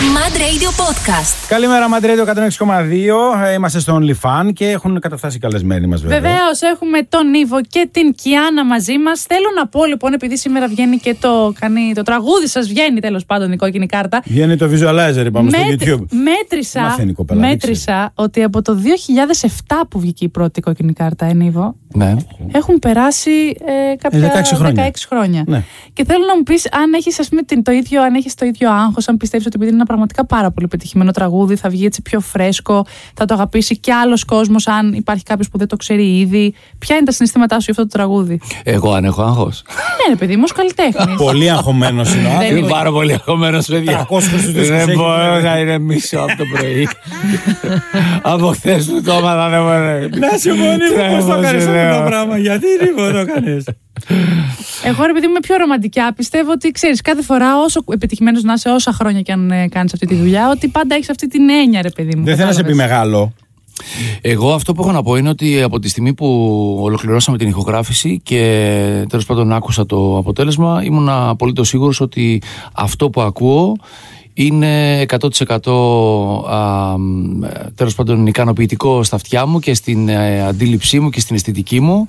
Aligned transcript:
Mad 0.00 0.34
Radio 0.36 0.70
Podcast. 0.82 1.48
Καλημέρα, 1.48 1.86
Mad 1.88 2.04
Radio 2.04 2.26
106,2. 3.38 3.44
Ε, 3.46 3.52
Είμαστε 3.52 3.78
στο 3.80 3.98
OnlyFan 4.00 4.50
και 4.52 4.68
έχουν 4.68 5.00
καταφτάσει 5.00 5.36
οι 5.36 5.40
καλεσμένοι 5.40 5.86
μας, 5.86 6.00
βέβαια. 6.00 6.20
Βεβαίως, 6.20 6.60
έχουμε 6.62 7.02
τον 7.08 7.34
Ήβο 7.34 7.60
και 7.68 7.88
την 7.92 8.14
Κιάνα 8.14 8.64
μαζί 8.64 8.98
μας. 8.98 9.22
Θέλω 9.22 9.46
να 9.56 9.66
πω 9.66 9.84
λοιπόν, 9.84 10.12
επειδή 10.12 10.38
σήμερα 10.38 10.68
βγαίνει 10.68 10.96
και 10.96 11.16
το, 11.20 11.52
κάνει, 11.60 11.92
το 11.94 12.02
τραγούδι 12.02 12.46
σας, 12.48 12.68
βγαίνει 12.68 13.00
τέλος 13.00 13.24
πάντων 13.24 13.52
η 13.52 13.56
κόκκινη 13.56 13.86
κάρτα. 13.86 14.22
Βγαίνει 14.24 14.56
το 14.56 14.66
visualizer, 14.66 15.24
είπαμε 15.26 15.50
στο 15.50 15.60
Μέτρ- 15.68 15.88
YouTube. 15.88 16.04
Μέτρησα, 16.10 16.80
Μαθαίνει 16.80 17.10
η 17.10 17.14
κοπέλα, 17.14 17.40
δεν 17.40 17.48
μέτρησα 17.50 18.12
ότι 18.14 18.42
από 18.42 18.62
το 18.62 18.74
2007 18.74 19.86
που 19.90 20.00
βγήκε 20.00 20.24
η 20.24 20.28
πρώτη 20.28 20.60
κόκκινη 20.60 20.92
κάρτα, 20.92 21.26
ε, 21.26 21.32
Νίβο, 21.32 21.74
Ναι. 21.94 22.14
έχουν 22.52 22.78
περάσει 22.78 23.30
ε, 23.92 23.96
κάποια 23.96 24.42
16 24.52 24.56
χρόνια. 24.56 24.84
16 24.86 24.90
χρόνια. 25.08 25.44
Ναι. 25.46 25.62
Και 25.92 26.04
θέλω 26.04 26.24
να 26.26 26.36
μου 26.36 26.42
πεις 26.42 26.66
αν 26.72 26.92
έχεις 26.92 27.18
το 27.62 27.72
ίδιο, 27.72 28.02
αν 28.02 28.14
έχεις 28.14 28.34
το 28.34 28.44
ίδιο 28.46 28.70
άγχος, 28.72 29.08
αν 29.08 29.16
πιστεύεις 29.16 29.46
ότι 29.46 29.54
επειδή 29.56 29.70
είναι 29.72 29.80
ένα 29.82 29.89
πραγματικά 29.90 30.26
πάρα 30.26 30.50
πολύ 30.50 30.68
πετυχημένο 30.68 31.10
τραγούδι, 31.10 31.56
θα 31.56 31.68
βγει 31.68 31.84
έτσι 31.84 32.02
πιο 32.02 32.20
φρέσκο, 32.20 32.86
θα 33.14 33.24
το 33.24 33.34
αγαπήσει 33.34 33.78
κι 33.78 33.90
άλλος 33.90 34.24
κόσμος, 34.24 34.66
αν 34.66 34.92
υπάρχει 34.92 35.22
κάποιος 35.22 35.48
που 35.48 35.58
δεν 35.58 35.68
το 35.68 35.76
ξέρει 35.76 36.18
ήδη. 36.18 36.54
Ποια 36.78 36.96
είναι 36.96 37.04
τα 37.04 37.12
συναισθήματά 37.12 37.54
σου 37.60 37.64
για 37.64 37.74
αυτό 37.78 37.82
το 37.82 37.88
τραγούδι; 37.98 38.40
Εγώ 38.64 38.92
αν 38.92 39.04
έχω 39.04 39.22
άγχος. 39.22 39.62
ναι, 39.68 40.08
ρε 40.12 40.16
παιδί 40.16 40.36
μου, 40.36 40.42
ως 40.44 40.52
καλλιτέχνης. 40.52 41.16
Πολύ 41.16 41.50
αγχωμένος 41.50 42.14
είναι 42.14 42.26
ο 42.26 42.30
Δεν 42.30 42.32
άνθρωπος. 42.38 42.58
Είμαι 42.58 42.68
πάρα 42.68 42.90
πολύ 42.92 43.12
αγχωμένος, 43.12 43.66
παιδιά. 43.66 44.06
300 44.10 44.20
στους 44.20 44.44
δίσκους 44.52 44.68
Δεν 44.68 44.78
έχεις. 44.78 44.94
μπορώ 44.96 45.40
να 45.40 45.58
ηρεμήσω 45.58 46.18
από 46.18 46.36
το 46.36 46.44
πρωί. 46.56 46.88
Από 48.22 48.46
χθες 48.46 48.86
που 48.86 49.02
το 49.02 49.12
έμαθα 49.12 49.48
δεν 49.48 49.62
μπορώ. 49.62 49.98
Να 49.98 50.38
σου 50.38 50.48
πω, 50.48 50.64
Νίκο, 50.80 51.16
πώ 51.16 51.18
το 51.18 51.24
Τρέμω, 51.26 51.40
κάνεις 51.42 51.62
σε 51.62 51.68
αυτό 51.68 51.72
λέω. 51.72 51.96
το 51.98 52.02
πράγμα. 52.08 52.38
Γιατί 52.38 52.66
Νίκο 52.82 53.10
το 53.10 53.18
έκανε. 53.18 53.64
Εγώ, 54.82 55.04
ρε 55.04 55.12
παιδί 55.12 55.26
μου, 55.26 55.30
είμαι 55.30 55.40
πιο 55.40 55.56
ρομαντικά. 55.56 56.14
Πιστεύω 56.14 56.50
ότι 56.50 56.70
ξέρεις, 56.70 57.00
κάθε 57.00 57.22
φορά, 57.22 57.58
όσο 57.58 57.84
επιτυχημένος 57.92 58.42
να 58.42 58.52
είσαι, 58.52 58.68
όσα 58.68 58.92
χρόνια 58.92 59.20
και 59.20 59.32
αν 59.32 59.50
ε, 59.50 59.68
κάνεις 59.68 59.92
αυτή 59.92 60.06
τη 60.06 60.14
δουλειά, 60.14 60.50
ότι 60.50 60.68
πάντα 60.68 60.94
έχεις 60.94 61.10
αυτή 61.10 61.28
την 61.28 61.50
έννοια, 61.50 61.82
ρε 61.82 61.90
παιδί 61.90 62.16
μου. 62.16 62.24
Δεν 62.24 62.36
θέλω 62.36 62.46
να 62.48 62.54
σε 62.54 62.62
πει 62.62 62.68
κατάλαβες. 62.68 62.96
μεγάλο. 62.96 63.32
Εγώ 64.20 64.52
αυτό 64.52 64.72
που 64.72 64.82
έχω 64.82 64.92
να 64.92 65.02
πω 65.02 65.16
είναι 65.16 65.28
ότι 65.28 65.62
από 65.62 65.78
τη 65.78 65.88
στιγμή 65.88 66.14
που 66.14 66.26
ολοκληρώσαμε 66.80 67.38
την 67.38 67.48
ηχογράφηση 67.48 68.20
και 68.22 68.36
τέλος 69.08 69.26
πάντων 69.26 69.52
άκουσα 69.52 69.86
το 69.86 70.16
αποτέλεσμα 70.16 70.80
ήμουν 70.84 71.08
απολύτως 71.08 71.68
σίγουρος 71.68 72.00
ότι 72.00 72.42
αυτό 72.72 73.10
που 73.10 73.20
ακούω 73.20 73.76
είναι 74.34 75.04
100% 75.08 75.70
α, 76.50 76.98
μ, 76.98 77.40
τέλος 77.74 77.94
πάντων 77.94 78.26
ικανοποιητικό 78.26 79.02
στα 79.02 79.16
αυτιά 79.16 79.46
μου 79.46 79.58
και 79.58 79.74
στην 79.74 80.08
ε, 80.08 80.42
αντίληψή 80.46 81.00
μου 81.00 81.10
και 81.10 81.20
στην 81.20 81.36
αισθητική 81.36 81.80
μου 81.80 82.06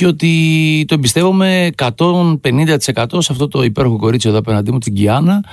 και 0.00 0.06
ότι 0.06 0.84
το 0.88 0.94
εμπιστεύομαι 0.94 1.70
150% 1.76 3.04
σε 3.18 3.32
αυτό 3.32 3.48
το 3.48 3.62
υπέροχο 3.62 3.96
κορίτσι 3.96 4.28
εδώ 4.28 4.38
απέναντί 4.38 4.72
μου, 4.72 4.78
την 4.78 4.94
Κιάνα, 4.94 5.44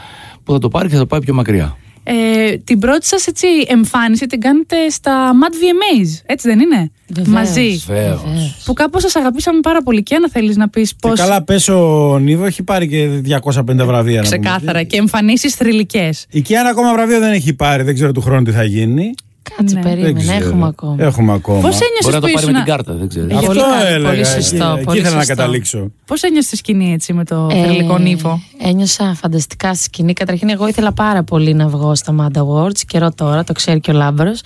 που 0.43 0.51
θα 0.51 0.59
το 0.59 0.69
πάρει 0.69 0.87
και 0.87 0.93
θα 0.93 0.99
το 0.99 1.05
πάει 1.05 1.19
πιο 1.19 1.33
μακριά. 1.33 1.77
Ε, 2.03 2.57
την 2.57 2.79
πρώτη 2.79 3.05
σας 3.05 3.27
έτσι 3.27 3.47
εμφάνιση 3.67 4.25
την 4.25 4.39
κάνετε 4.39 4.89
στα 4.89 5.31
Mad 5.31 5.53
VMAs, 5.53 6.21
έτσι 6.25 6.47
δεν 6.47 6.59
είναι; 6.59 6.91
Βεβαίως. 7.07 7.33
Μαζί. 7.35 7.83
Βεβαίως. 7.87 8.21
Που 8.65 8.73
κάπως 8.73 9.01
σας 9.01 9.15
αγαπήσαμε 9.15 9.59
πάρα 9.59 9.81
πολύ. 9.81 10.03
Και 10.03 10.15
αν 10.15 10.29
θέλεις 10.31 10.55
να 10.57 10.69
πεις 10.69 10.89
Και 10.89 10.97
πώς 11.01 11.19
καλά, 11.19 11.43
πε 11.43 11.71
ο 11.71 12.17
Νίβο 12.19 12.45
έχει 12.45 12.63
πάρει 12.63 12.87
και 12.87 13.07
250 13.07 13.85
βραβεία. 13.85 14.21
να 14.21 14.27
πούμε. 14.27 14.39
ξεκάθαρα 14.39 14.83
και 14.83 14.97
εμφανίσεις 14.97 15.55
θρηλυκές. 15.55 16.25
Η 16.29 16.41
Κιάνα 16.41 16.69
ακόμα 16.69 16.93
βραβείο 16.93 17.19
δεν 17.19 17.31
έχει 17.31 17.53
πάρει. 17.53 17.83
Δεν 17.83 17.93
ξέρω 17.93 18.11
του 18.11 18.21
χρόνου 18.21 18.43
τι 18.43 18.51
θα 18.51 18.63
γίνει. 18.63 19.13
Κάτσε, 19.57 19.75
Ναι. 19.75 19.81
Δεν 19.81 19.91
περίμενε, 19.95 20.19
ξέρω. 20.19 20.45
έχουμε 20.45 20.67
ακόμα. 20.67 20.95
Έχουμε 21.03 21.33
ακόμα. 21.33 21.59
Πώς 21.59 21.79
ένιωσες 21.79 21.97
Μπορεί 22.01 22.13
να 22.15 22.21
το 22.21 22.27
που 22.27 22.33
πάρει 22.33 22.45
με 22.45 22.51
ήσουν- 22.51 22.63
την 22.63 22.73
κάρτα, 22.73 22.93
δεν 22.93 23.07
ξέρω. 23.07 23.25
Ε, 23.29 23.33
Αυτό 23.33 23.45
Πολύ 23.47 23.59
καλά, 23.59 23.87
έλεγα. 23.87 24.07
πολύ 24.09 24.19
εκεί- 24.19 24.29
σωστό, 24.29 24.73
Εκεί 24.75 24.83
πολύ 24.85 24.99
ήθελα 24.99 25.15
να 25.15 25.21
σωστό. 25.21 25.35
καταλήξω. 25.35 25.91
Πώς 26.05 26.21
ένιωσες 26.23 26.45
στη 26.47 26.55
σκηνή 26.55 26.93
έτσι 26.93 27.13
με 27.13 27.23
το 27.25 27.47
Ε, 27.51 27.63
θρηλυκό 27.63 27.97
νύφο; 27.97 28.39
Ένιωσα 28.61 29.13
φανταστικά 29.21 29.73
στη 29.73 29.83
σκηνή. 29.83 30.13
Καταρχήν, 30.13 30.49
εγώ 30.49 30.67
ήθελα 30.67 30.91
πάρα 30.93 31.23
πολύ 31.23 31.53
να 31.53 31.67
βγω 31.67 31.95
στα 31.95 32.15
Mad 32.19 32.37
Awards, 32.41 32.79
καιρό 32.87 33.11
τώρα, 33.15 33.43
το 33.43 33.53
ξέρει 33.53 33.79
και 33.79 33.91
ο 33.91 33.93
Λάμπρος. 33.93 34.41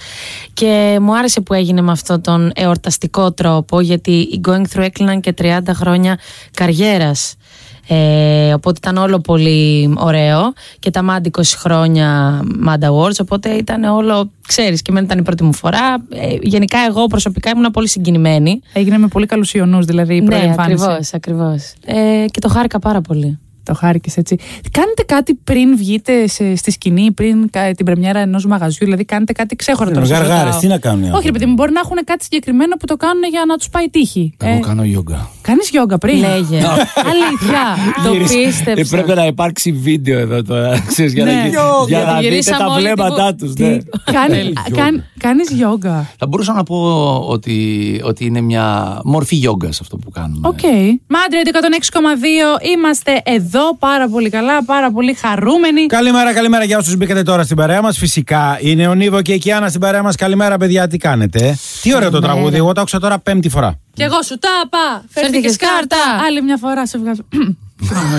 Και 0.53 0.97
μου 1.01 1.17
άρεσε 1.17 1.41
που 1.41 1.53
έγινε 1.53 1.81
με 1.81 1.91
αυτόν 1.91 2.21
τον 2.21 2.51
εορταστικό 2.55 3.31
τρόπο, 3.31 3.81
γιατί 3.81 4.11
οι 4.11 4.41
Going 4.47 4.61
Through 4.73 4.83
έκλειναν 4.83 5.19
και 5.21 5.33
30 5.33 5.73
χρόνια 5.73 6.17
καριέρας. 6.53 7.35
Ε, 7.93 8.53
οπότε 8.53 8.77
ήταν 8.77 8.97
όλο 8.97 9.19
πολύ 9.19 9.93
ωραίο 9.97 10.53
και 10.79 10.91
τα 10.91 11.01
Mad 11.09 11.25
20 11.37 11.41
χρόνια 11.57 12.39
Mad 12.67 12.79
Awards 12.89 13.19
οπότε 13.21 13.49
ήταν 13.49 13.83
όλο, 13.83 14.29
ξέρεις 14.47 14.81
και 14.81 14.91
εμένα 14.91 15.05
ήταν 15.05 15.19
η 15.19 15.21
πρώτη 15.21 15.43
μου 15.43 15.53
φορά 15.53 16.03
ε, 16.09 16.35
γενικά 16.41 16.77
εγώ 16.87 17.07
προσωπικά 17.07 17.49
ήμουν 17.49 17.71
πολύ 17.71 17.87
συγκινημένη 17.87 18.61
Έγινε 18.73 18.97
με 18.97 19.07
πολύ 19.07 19.25
καλούς 19.25 19.53
ιονούς 19.53 19.85
δηλαδή 19.85 20.15
η 20.15 20.21
ναι, 20.21 20.25
προεμφάνιση. 20.27 20.83
ακριβώς, 20.83 21.13
ακριβώς. 21.13 21.73
Ε, 21.85 22.25
και 22.27 22.39
το 22.39 22.49
χάρηκα 22.49 22.79
πάρα 22.79 23.01
πολύ 23.01 23.39
Το 23.63 23.73
χάρηκες 23.73 24.17
έτσι. 24.17 24.37
Κάνετε 24.71 25.03
κάτι 25.05 25.33
πριν 25.33 25.77
βγείτε 25.77 26.27
σε, 26.27 26.55
στη 26.55 26.71
σκηνή, 26.71 27.11
πριν 27.11 27.49
κα- 27.49 27.71
την 27.75 27.85
πρεμιέρα 27.85 28.19
ενός 28.19 28.45
μαγαζιού, 28.45 28.85
δηλαδή 28.85 29.05
κάνετε 29.05 29.31
κάτι 29.33 29.55
ξέχωρο 29.55 29.89
Είναι 29.89 29.93
τώρα. 29.93 30.05
σε 30.07 30.13
γαργάρες, 30.13 30.43
ρωτάω. 30.43 30.59
τι 30.59 30.67
να 30.67 30.77
κάνουν 30.77 30.99
οι 30.99 31.03
Όχι, 31.03 31.11
άνθρωποι; 31.13 31.25
ρε 31.27 31.31
παιδί 31.39 31.45
μου, 31.45 31.53
μπορεί 31.53 31.71
να 31.71 31.79
έχουν 31.79 31.97
κάτι 32.03 32.23
συγκεκριμένο 32.23 32.75
που 32.75 32.85
το 32.85 32.95
κάνουν 32.95 33.23
για 33.29 33.43
να 33.47 33.55
τους 33.57 33.69
πάει 33.69 33.89
τύχη. 33.89 34.33
Εγώ 34.43 34.59
κάνω 34.59 34.83
γιόγκα. 34.83 35.29
Κάνεις 35.41 35.69
γιόγκα 35.69 35.97
πριν; 35.97 36.17
Λέγε. 36.19 36.57
Αλήθεια. 37.11 37.63
Το 38.03 38.11
Γύρισε. 38.11 38.35
πίστεψα. 38.37 38.95
Ε, 38.97 39.01
πρέπει 39.01 39.19
να 39.19 39.25
υπάρξει 39.25 39.71
βίντεο 39.71 40.19
εδώ 40.19 40.43
τώρα, 40.43 40.79
ξέρεις, 40.91 41.13
για, 41.13 41.25
Ναι. 41.25 41.31
να, 41.33 41.41
γι- 41.41 41.49
Γιόγκα. 41.49 41.85
για 41.87 41.97
να 41.99 42.13
δείτε 42.17 42.27
Γυρίσαμε 42.29 42.57
τα 42.57 42.65
όλοι 42.73 42.81
βλέμματά 42.81 43.35
την- 43.35 43.37
τους. 43.47 43.55
Ναι. 43.55 43.77
Κάνει, 44.11 44.53
κάν, 44.75 45.03
κάνεις 45.19 45.49
γιόγκα. 45.49 46.09
Θα 46.17 46.27
μπορούσα 46.27 46.53
να 46.53 46.63
πω 46.63 46.77
ότι, 47.27 47.55
ότι 48.03 48.25
είναι 48.25 48.41
μια 48.41 48.99
μορφή 49.03 49.35
γιόγκας 49.35 49.81
αυτό 49.81 49.97
που 49.97 50.09
κάνουμε. 50.09 50.47
Οκ. 50.47 50.59
Μάντρια 51.07 51.41
106,2. 51.45 52.65
Είμαστε 52.75 53.21
εδώ 53.23 53.50
πάρα 53.79 54.07
πολύ 54.09 54.29
καλά, 54.29 54.63
πάρα 54.65 54.91
πολύ 54.91 55.13
χαρούμενοι. 55.13 55.85
Καλημέρα, 55.85 56.33
καλημέρα 56.33 56.63
για 56.63 56.77
όσους 56.77 56.95
μπήκατε 56.95 57.23
τώρα 57.23 57.43
στην 57.43 57.55
παρέα 57.55 57.81
μας. 57.81 57.97
Φυσικά 57.97 58.57
είναι 58.61 58.87
ο 58.87 58.93
Νίβο 58.93 59.21
και 59.21 59.33
η 59.33 59.37
Κιάνα 59.37 59.67
στην 59.67 59.81
παρέα 59.81 60.03
μας. 60.03 60.15
Καλημέρα, 60.15 60.57
παιδιά, 60.57 60.87
τι 60.87 60.97
κάνετε. 60.97 61.57
Τι 61.81 61.95
ωραίο 61.95 62.09
το 62.09 62.11
Καλημέρα. 62.11 62.33
τραγούδι. 62.33 62.57
Εγώ 62.57 62.73
το 62.73 62.81
άκουσα 62.81 62.99
τώρα 62.99 63.19
πέμπτη 63.19 63.49
φορά. 63.49 63.79
Και 63.93 64.03
εγώ 64.03 64.21
σου 64.21 64.37
τάπα. 64.39 65.03
Φέρθηκε 65.09 65.33
Φέρθηκες 65.41 65.55
κάρτα. 65.55 65.95
κάρτα. 65.95 66.25
Άλλη 66.25 66.41
μια 66.41 66.57
φορά 66.57 66.87
σε 66.87 66.97
βγάζω. 66.97 67.21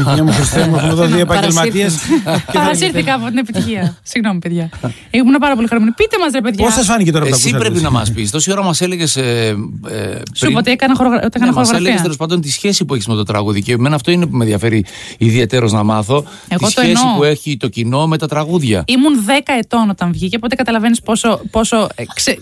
Αγία 0.07 0.25
μου 0.25 0.33
Χριστέ 0.33 0.67
μου, 0.67 0.77
έχουμε 0.77 0.93
εδώ 0.93 1.07
δύο 1.07 1.19
επαγγελματίες. 1.19 1.99
Παρασύρθηκα 2.53 3.15
από 3.15 3.27
την 3.27 3.39
επιτυχία. 3.39 3.97
Συγγνώμη, 4.13 4.39
παιδιά. 4.39 4.69
Ήμουν 5.11 5.35
πάρα 5.41 5.55
πολύ 5.55 5.67
χαρούμενη. 5.69 5.93
Πείτε 5.95 6.19
μας, 6.19 6.33
ρε 6.33 6.41
παιδιά. 6.41 6.65
Πώς 6.65 6.75
σας 6.75 6.87
φάνηκε 6.87 7.13
τώρα 7.13 7.25
που 7.25 7.31
το 7.31 7.37
Εσύ 7.37 7.49
ακούσατε. 7.49 7.69
πρέπει 7.69 7.85
να 7.85 7.91
μας 7.91 8.13
πεις. 8.13 8.31
Τόση 8.31 8.53
ώρα 8.53 8.63
μας 8.63 8.81
έλεγες. 8.81 9.17
Ε, 9.17 9.57
ε, 9.89 10.21
Σου 10.35 10.47
είπα 10.51 10.59
ότι 10.59 10.71
έκανα, 10.71 10.95
χορογρα... 10.95 11.17
ότι 11.17 11.27
έκανα 11.27 11.45
Ναι, 11.45 11.53
μας 11.53 11.57
έλεγες 11.57 11.71
χορογραφία. 11.71 12.03
τέλος 12.03 12.17
πάντων 12.17 12.41
τη 12.41 12.51
σχέση 12.51 12.85
που 12.85 12.95
έχεις 12.95 13.07
με 13.07 13.15
το 13.15 13.23
τραγούδι. 13.23 13.63
Και 13.63 13.73
εμένα 13.73 13.95
αυτό 13.95 14.11
είναι 14.11 14.27
που 14.27 14.37
με 14.37 14.43
ενδιαφέρει 14.45 14.85
ιδιαίτερος 15.19 15.73
να 15.73 15.83
μάθω. 15.83 16.25
Εγώ 16.49 16.69
τη 16.69 16.75
το 16.75 16.81
σχέση 16.81 16.91
εννοώ. 17.03 17.17
που 17.17 17.25
έχει 17.25 17.57
το 17.57 17.69
κοινό 17.69 18.07
με 18.07 18.19
τα 18.19 18.27
τραγούδια. 18.29 18.85
Ήμουν 18.87 19.25
10 19.27 19.31
ετών 19.59 19.91
όταν 19.91 20.13
βγήκε, 20.13 20.37
οπότε 20.37 20.55
καταλαβαίνεις 20.55 21.01
πόσο. 21.01 21.41
πόσο 21.51 21.89
ε, 21.95 22.03
ξε... 22.15 22.39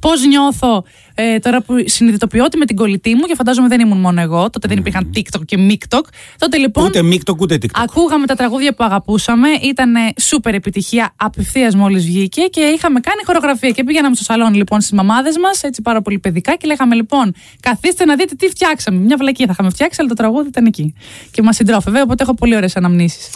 Πώς 0.00 0.26
νιώθω 0.26 0.84
ε, 1.14 1.38
τώρα 1.38 1.62
που 1.62 1.74
συνειδητοποιώ 1.84 2.44
ότι 2.44 2.56
με 2.56 2.64
την 2.64 2.76
κολλητή 2.76 3.14
μου 3.14 3.20
και 3.20 3.34
φαντάζομαι 3.34 3.68
δεν 3.68 3.80
ήμουν 3.80 3.98
μόνο 3.98 4.20
εγώ, 4.20 4.50
τότε 4.50 4.68
δεν 4.68 4.78
υπήρχαν 4.78 5.10
TikTok 5.14 5.44
και 5.44 5.56
MikTok. 5.70 6.00
Τότε 6.38 6.56
λοιπόν 6.56 6.84
Ούτε 6.84 7.02
μίκτο, 7.02 7.36
ούτε 7.38 7.58
TikTok. 7.62 7.80
Ακούγαμε 7.88 8.26
τα 8.26 8.34
τραγούδια 8.34 8.74
που 8.74 8.84
αγαπούσαμε, 8.84 9.48
ήταν 9.62 9.92
σούπερ 10.20 10.54
επιτυχία 10.54 11.12
απευθείας 11.16 11.74
μόλις 11.74 12.04
βγήκε 12.04 12.42
και 12.42 12.60
είχαμε 12.60 13.00
κάνει 13.00 13.20
χορογραφία. 13.24 13.70
Και 13.70 13.84
πήγαμε 13.84 14.14
στο 14.14 14.24
σαλόνι 14.24 14.56
λοιπόν 14.56 14.80
στις 14.80 14.92
μαμάδες 14.92 15.36
μας, 15.38 15.62
έτσι 15.62 15.82
πάρα 15.82 16.02
πολύ 16.02 16.18
παιδικά, 16.18 16.56
και 16.56 16.66
λέγαμε 16.66 16.94
λοιπόν: 16.94 17.34
Καθίστε 17.60 18.04
να 18.04 18.16
δείτε 18.16 18.34
τι 18.34 18.46
φτιάξαμε. 18.46 18.98
Μια 18.98 19.16
βλακία 19.16 19.46
θα 19.46 19.52
είχαμε 19.52 19.70
φτιάξει, 19.70 19.96
αλλά 20.00 20.08
το 20.08 20.14
τραγούδι 20.14 20.48
ήταν 20.48 20.66
εκεί. 20.66 20.94
Και 21.30 21.42
μας 21.42 21.56
συντρόφευε, 21.56 22.00
οπότε 22.00 22.22
έχω 22.22 22.34
πολύ 22.34 22.56
ωραίες 22.56 22.76
αναμνήσεις. 22.76 23.28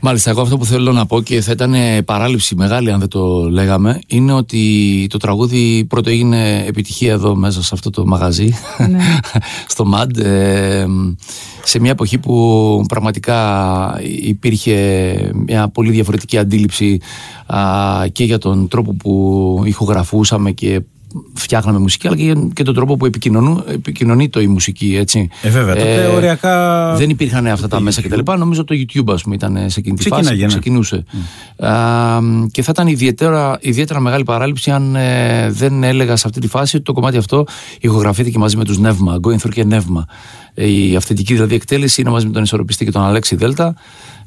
Μάλιστα, 0.00 0.30
εγώ 0.30 0.40
αυτό 0.40 0.56
που 0.58 0.64
θέλω 0.64 0.92
να 0.92 1.06
πω 1.06 1.22
και 1.22 1.40
θα 1.40 1.52
ήταν 1.52 1.74
παράληψη 2.04 2.54
μεγάλη 2.54 2.92
αν 2.92 2.98
δεν 2.98 3.08
το 3.08 3.48
λέγαμε, 3.50 4.00
είναι 4.06 4.32
ότι 4.32 5.06
το 5.10 5.18
τραγούδι 5.18 5.84
πρώτο 5.88 6.10
έγινε 6.10 6.64
επιτυχία 6.66 7.05
εδώ 7.12 7.36
μέσα 7.36 7.62
σε 7.62 7.70
αυτό 7.72 7.90
το 7.90 8.06
μαγαζί, 8.06 8.54
Ναι. 8.88 8.98
στο 9.72 9.84
MAD, 9.94 10.18
ε, 10.18 10.86
σε 11.64 11.80
μια 11.80 11.90
εποχή 11.90 12.18
που 12.18 12.84
πραγματικά 12.88 14.00
υπήρχε 14.22 15.30
μια 15.34 15.68
πολύ 15.68 15.90
διαφορετική 15.90 16.38
αντίληψη 16.38 17.00
α, 17.46 17.58
και 18.12 18.24
για 18.24 18.38
τον 18.38 18.68
τρόπο 18.68 18.92
που 18.92 19.62
ηχογραφούσαμε 19.64 20.50
και 20.50 20.82
φτιάχναμε 21.34 21.78
μουσική, 21.78 22.06
αλλά 22.06 22.16
και, 22.16 22.34
και 22.52 22.62
τον 22.62 22.74
τρόπο 22.74 22.96
που 22.96 23.06
επικοινωνού, 23.06 23.64
επικοινωνεί 23.68 24.28
το 24.28 24.40
η 24.40 24.46
μουσική, 24.46 24.96
έτσι. 24.96 25.28
Ε, 25.42 25.48
βέβαια. 25.48 25.74
Τότε 25.74 26.06
οριακά. 26.14 26.94
Δεν 26.96 27.10
υπήρχαν 27.10 27.46
αυτά 27.46 27.68
τα 27.68 27.80
μέσα 27.80 28.02
κτλ. 28.02 28.32
Νομίζω 28.38 28.64
το 28.64 28.74
YouTube, 28.74 29.12
ας 29.12 29.22
πούμε, 29.22 29.34
ήταν 29.34 29.56
σε 29.66 29.80
εκείνη 29.80 29.96
τη 29.96 30.08
φάση 30.08 30.22
Ξεκίναγε, 30.22 30.46
που 30.46 30.52
ναι. 30.52 30.60
ξεκινούσε. 30.60 31.04
Α, 31.56 32.18
και 32.50 32.62
θα 32.62 32.70
ήταν 32.74 32.86
ιδιαίτερα, 32.86 33.58
ιδιαίτερα 33.60 34.00
μεγάλη 34.00 34.24
παράληψη 34.24 34.70
αν 34.70 34.96
ε, 34.96 35.50
δεν 35.50 35.82
έλεγα 35.82 36.16
σε 36.16 36.22
αυτή 36.26 36.40
τη 36.40 36.48
φάση 36.48 36.76
ότι 36.76 36.84
το 36.84 36.92
κομμάτι 36.92 37.16
αυτό 37.16 37.44
ηχογραφήθηκε 37.80 38.38
μαζί 38.38 38.56
με 38.56 38.64
τους 38.64 38.78
Νεύμα, 38.78 39.18
Going 39.22 39.36
Through 39.36 39.52
και 39.52 39.64
Νεύμα. 39.64 40.06
Ε, 40.54 40.66
Η 40.66 40.96
αυθεντική 40.96 41.32
δηλαδή 41.32 41.54
εκτέλεση 41.54 42.00
είναι 42.00 42.10
μαζί 42.10 42.26
με 42.26 42.32
τον 42.32 42.42
ισορροπιστή 42.42 42.84
και 42.84 42.90
τον 42.90 43.02
Αλέξη 43.02 43.36
Δέλτα 43.36 43.74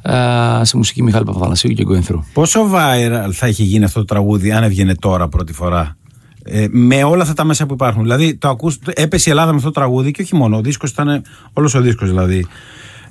α, 0.02 0.66
σε 0.66 0.78
μουσική 0.78 1.04
Μιχάλη 1.04 1.26
Παπαθανασίου 1.26 1.74
και 1.74 1.86
Going 1.90 2.12
Through. 2.12 2.22
Πόσο 2.34 2.70
viral 2.74 3.32
θα 3.32 3.48
είχε 3.48 3.64
γίνει 3.64 3.84
αυτό 3.84 4.00
το 4.00 4.06
τραγούδι 4.06 4.52
αν 4.52 4.64
έβγαινε 4.64 4.96
τώρα 4.96 5.28
πρώτη 5.28 5.54
φορά; 5.54 5.98
Ε, 6.44 6.68
με 6.70 7.04
όλα 7.04 7.22
αυτά 7.22 7.34
τα 7.34 7.44
μέσα 7.44 7.66
που 7.66 7.74
υπάρχουν. 7.74 8.02
Δηλαδή, 8.02 8.36
το 8.36 8.50
ακούς, 8.50 8.80
έπεσε 8.94 9.30
η 9.30 9.32
Ελλάδα 9.32 9.52
με 9.52 9.58
αυτό 9.58 9.72
το 9.72 9.80
τραγούδι 9.80 10.12
και 10.12 10.22
όχι 10.22 10.36
μόνο. 10.36 10.58
Ο 10.58 10.62
δίσκος 10.62 10.92
ήταν. 10.92 11.22
Όλος 11.54 11.74
ο 11.74 11.82
δίσκος 11.82 12.08
δηλαδή. 12.10 12.48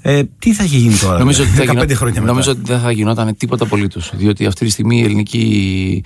Ε, 0.02 0.22
τι 0.38 0.52
θα 0.54 0.62
έχει 0.62 0.76
γίνει 0.76 0.94
τώρα, 0.94 1.18
Νομίζω 1.18 1.42
ότι, 1.42 1.50
15 1.52 1.56
θα 1.56 1.72
γινό- 1.72 1.96
χρόνια 1.96 2.20
μετά. 2.20 2.32
νομίζω 2.32 2.50
ότι 2.50 2.60
δεν 2.64 2.80
θα 2.80 2.90
γινόταν 2.90 3.36
τίποτα 3.36 3.64
απολύτως. 3.64 4.12
Διότι 4.14 4.46
αυτή 4.46 4.64
τη 4.64 4.70
στιγμή 4.70 4.98
η 4.98 5.02
ελληνική 5.04 6.02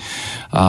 α, 0.51 0.63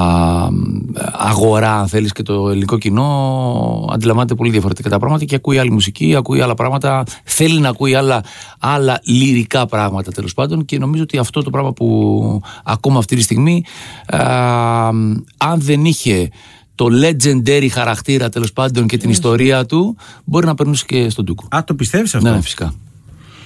αγορά, 1.12 1.80
αν 1.80 1.88
θέλεις, 1.88 2.12
και 2.12 2.24
το 2.24 2.50
ελληνικό 2.50 2.78
κοινό 2.78 3.90
αντιλαμβάνεται 3.94 4.36
πολύ 4.36 4.50
διαφορετικά 4.52 4.90
τα 4.90 4.98
πράγματα 5.00 5.26
και 5.26 5.36
ακούει 5.36 5.58
άλλη 5.58 5.72
μουσική, 5.72 6.16
ακούει 6.16 6.42
άλλα 6.42 6.54
πράγματα, 6.54 7.04
θέλει 7.24 7.60
να 7.60 7.70
ακούει 7.70 7.96
άλλα, 7.96 8.24
άλλα 8.60 9.00
λυρικά 9.04 9.66
πράγματα 9.66 10.12
τέλος 10.12 10.34
πάντων. 10.34 10.66
Και 10.66 10.78
νομίζω 10.78 11.04
ότι 11.04 11.18
αυτό 11.18 11.42
το 11.42 11.50
πράγμα 11.50 11.74
που 11.74 12.42
ακούμε 12.64 12.98
αυτή 12.98 13.16
τη 13.16 13.22
στιγμή, 13.22 13.64
α, 14.06 14.88
αν 15.38 15.56
δεν 15.62 15.86
είχε 15.86 16.30
το 16.76 16.88
legendary 16.92 17.68
χαρακτήρα 17.72 18.30
τέλος 18.30 18.54
πάντων 18.54 18.88
και 18.88 18.98
την 18.98 19.10
ιστορία 19.10 19.66
του, 19.66 19.96
μπορεί 20.24 20.46
να 20.46 20.56
περνούσε 20.56 20.84
και 20.88 21.10
στον 21.10 21.26
Τούκο. 21.26 21.48
Α, 21.56 21.64
το 21.64 21.74
πιστεύεις 21.76 22.16
αυτό; 22.16 22.30
Ναι, 22.30 22.42
φυσικά. 22.42 22.74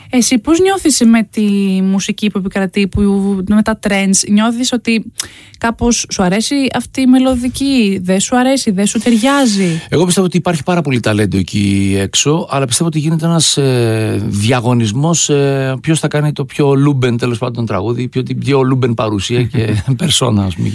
Εσύ 0.09 0.39
πώς 0.39 0.59
νιώθεις 0.59 1.01
με 1.05 1.23
τη 1.23 1.41
μουσική 1.83 2.29
που 2.29 2.37
επικρατεί, 2.37 2.87
που, 2.87 3.01
με 3.49 3.61
τα 3.61 3.79
trends, 3.87 4.29
νιώθεις 4.29 4.71
ότι 4.71 5.11
κάπως 5.57 6.05
σου 6.11 6.23
αρέσει 6.23 6.55
αυτή 6.75 7.01
η 7.01 7.05
μελωδική, 7.05 7.99
δεν 8.03 8.19
σου 8.19 8.37
αρέσει, 8.37 8.71
δεν 8.71 8.85
σου 8.85 8.99
ταιριάζει; 8.99 9.81
Εγώ 9.89 10.05
πιστεύω 10.05 10.25
ότι 10.25 10.37
υπάρχει 10.37 10.63
πάρα 10.63 10.81
πολύ 10.81 10.99
ταλέντο 10.99 11.37
εκεί 11.37 11.95
έξω, 11.99 12.47
αλλά 12.49 12.65
πιστεύω 12.65 12.89
ότι 12.89 12.99
γίνεται 12.99 13.25
ένας 13.25 13.57
ε, 13.57 14.21
διαγωνισμός 14.27 15.29
ε, 15.29 15.75
ποιος 15.81 15.99
θα 15.99 16.07
κάνει 16.07 16.31
το 16.31 16.45
πιο 16.45 16.75
λούμπεν 16.75 17.17
τέλος 17.17 17.37
πάντων 17.37 17.65
τραγούδι, 17.65 18.07
πιο, 18.07 18.23
την 18.23 18.39
πιο 18.39 18.61
λούμπεν 18.61 18.93
παρουσία 18.93 19.43
και 19.43 19.83
περσόνα, 19.97 20.43
ας 20.43 20.55
πούμε. 20.55 20.69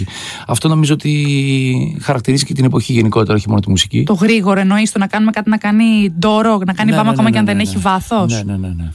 Αυτό 0.47 0.67
νομίζω 0.67 0.93
ότι 0.93 1.97
χαρακτηρίζει 2.01 2.45
και 2.45 2.53
την 2.53 2.65
εποχή 2.65 2.93
γενικότερα, 2.93 3.37
όχι 3.37 3.47
μόνο 3.49 3.59
τη 3.59 3.69
μουσική. 3.69 4.03
Το 4.03 4.13
γρήγορο 4.13 4.59
εννοείς 4.59 4.91
το 4.91 4.99
να 4.99 5.07
κάνουμε 5.07 5.31
κάτι 5.31 5.49
να 5.49 5.57
κάνει 5.57 6.13
ντόρο, 6.19 6.59
να 6.65 6.73
κάνει 6.73 6.89
Ναι, 6.89 6.95
βάμα 6.95 7.09
ναι, 7.09 7.13
ακόμα 7.13 7.27
ναι, 7.27 7.33
και 7.33 7.37
αν 7.37 7.43
ναι, 7.43 7.51
δεν 7.51 7.55
ναι, 7.55 7.61
έχει 7.61 7.75
ναι. 7.75 7.81
βάθος; 7.81 8.43
Ναι, 8.43 8.57
ναι, 8.57 8.67
ναι. 8.67 8.91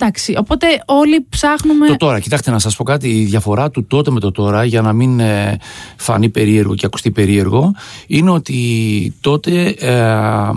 Ναι. 0.00 0.06
Εντάξει, 0.06 0.34
οπότε 0.38 0.66
όλοι 0.86 1.26
ψάχνουμε... 1.28 1.86
Το 1.86 1.96
τώρα, 1.96 2.20
κοιτάξτε 2.20 2.50
να 2.50 2.58
σας 2.58 2.76
πω 2.76 2.84
κάτι, 2.84 3.08
η 3.08 3.24
διαφορά 3.24 3.70
του 3.70 3.86
τότε 3.86 4.10
με 4.10 4.20
το 4.20 4.30
τώρα, 4.30 4.64
για 4.64 4.80
να 4.80 4.92
μην 4.92 5.20
ε, 5.20 5.58
φανεί 5.96 6.28
περίεργο 6.28 6.74
και 6.74 6.86
ακουστεί 6.86 7.10
περίεργο, 7.10 7.74
είναι 8.06 8.30
ότι 8.30 9.14
τότε 9.20 9.68
ε, 9.68 10.50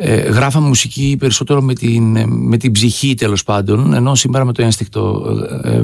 ε, 0.00 0.14
γράφαμε 0.14 0.66
μουσική 0.66 1.16
περισσότερο 1.18 1.62
με 1.62 1.74
την, 1.74 2.28
με 2.28 2.56
την 2.56 2.72
ψυχή 2.72 3.14
τέλος 3.14 3.44
πάντων, 3.44 3.92
ενώ 3.92 4.14
σήμερα 4.14 4.44
με 4.44 4.52
το 4.52 4.62
ένστικτο 4.62 5.24
ε, 5.62 5.70
ε, 5.70 5.82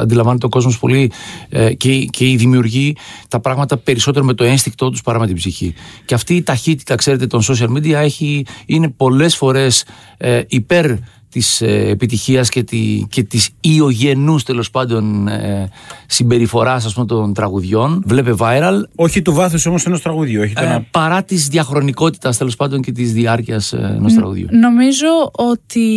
αντιλαμβάνεται 0.00 0.46
ο 0.46 0.48
κόσμος 0.48 0.78
πολύ 0.78 1.12
ε, 1.48 1.74
και, 1.74 2.04
και 2.04 2.28
οι 2.30 2.36
δημιουργοί 2.36 2.96
τα 3.28 3.40
πράγματα 3.40 3.76
περισσότερο 3.76 4.24
με 4.24 4.34
το 4.34 4.44
ένστικτό 4.44 4.90
τους 4.90 5.02
παρά 5.02 5.18
με 5.18 5.26
την 5.26 5.36
ψυχή. 5.36 5.74
Και 6.04 6.14
αυτή 6.14 6.34
η 6.34 6.42
ταχύτητα, 6.42 6.94
ξέρετε, 6.94 7.26
των 7.26 7.42
social 7.42 7.68
media 7.76 7.92
έχει, 7.92 8.46
είναι 8.66 8.88
πολλές 8.88 9.36
φορές 9.36 9.84
ε, 10.16 10.40
υπέρ 10.46 10.90
της 11.36 11.60
ε, 11.60 11.88
επιτυχίας 11.88 12.48
και, 12.48 12.62
τη, 12.62 13.06
και 13.08 13.22
της 13.22 13.50
ιογενούς 13.60 14.42
τέλος 14.42 14.70
πάντων 14.70 15.28
ε, 15.28 15.70
συμπεριφοράς 16.06 16.84
ας 16.84 16.94
πούμε, 16.94 17.06
των 17.06 17.34
τραγουδιών 17.34 18.02
βλέπε 18.06 18.34
viral 18.38 18.80
Όχι 18.94 19.22
του 19.22 19.32
βάθους 19.32 19.66
όμως 19.66 19.86
ενός 19.86 20.02
τραγουδιού. 20.02 20.40
Όχι 20.40 20.54
το 20.54 20.64
ε, 20.64 20.68
να... 20.68 20.82
παρά 20.90 21.22
της 21.22 21.48
διαχρονικότητας 21.48 22.36
τέλος 22.36 22.56
πάντων 22.56 22.80
και 22.82 22.92
της 22.92 23.12
διάρκειας 23.12 23.72
ε, 23.72 23.94
ενός 23.96 24.14
τραγουδιού. 24.14 24.46
Νομίζω 24.50 25.30
ότι 25.32 25.88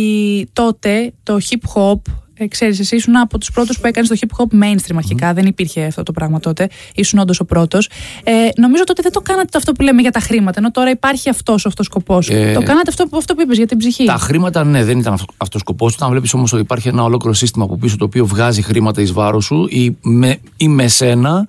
τότε 0.52 1.12
το 1.22 1.38
hip 1.50 1.74
hop, 1.74 2.00
ε, 2.42 2.46
ξέρεις, 2.48 2.78
εσύ 2.80 2.96
ήσουν 2.96 3.16
από 3.16 3.38
τους 3.38 3.50
πρώτους 3.50 3.78
που 3.80 3.86
έκανες 3.86 4.08
το 4.08 4.16
hip 4.20 4.36
hop 4.38 4.64
mainstream 4.64 4.96
αρχικά, 4.96 5.32
δεν 5.34 5.46
υπήρχε 5.46 5.84
αυτό 5.84 6.02
το 6.02 6.12
πράγμα 6.12 6.40
τότε, 6.40 6.68
ήσουν 6.94 7.18
όντως 7.18 7.40
ο 7.40 7.44
πρώτος. 7.44 7.88
Ε, 8.24 8.32
νομίζω 8.56 8.84
τότε 8.84 9.02
δεν 9.02 9.12
το 9.12 9.20
κάνατε 9.20 9.48
το 9.50 9.58
αυτό 9.58 9.72
που 9.72 9.82
λέμε 9.82 10.00
για 10.02 10.10
τα 10.10 10.20
χρήματα, 10.20 10.58
ενώ 10.58 10.70
τώρα 10.70 10.90
υπάρχει 10.90 11.28
αυτός 11.28 11.64
ο 11.64 11.68
αυτός 11.68 11.86
σκοπός. 11.86 12.28
Ε, 12.28 12.52
το 12.54 12.62
κάνατε 12.62 12.90
αυτό, 12.90 13.06
που- 13.06 13.16
αυτό 13.16 13.34
που 13.34 13.40
είπες 13.40 13.56
για 13.56 13.66
την 13.66 13.78
ψυχή. 13.78 14.04
Τα 14.04 14.16
χρήματα, 14.16 14.64
ναι, 14.64 14.84
δεν 14.84 14.98
ήταν 14.98 15.12
αυτός 15.12 15.54
ο 15.54 15.58
σκοπός 15.58 15.90
του. 15.90 15.96
Όταν 16.00 16.10
βλέπεις 16.10 16.34
όμως 16.34 16.52
ότι 16.52 16.62
υπάρχει 16.62 16.88
ένα 16.88 17.02
ολόκληρο 17.02 17.34
σύστημα 17.34 17.64
από 17.64 17.76
πίσω 17.76 17.96
το 17.96 18.04
οποίο 18.04 18.26
βγάζει 18.26 18.62
χρήματα 18.62 19.00
εις 19.00 19.12
βάρος 19.12 19.44
σου 19.44 19.66
ή 19.70 19.96
με, 20.02 20.38
ή 20.56 20.68
με 20.68 20.88
σένα, 20.88 21.46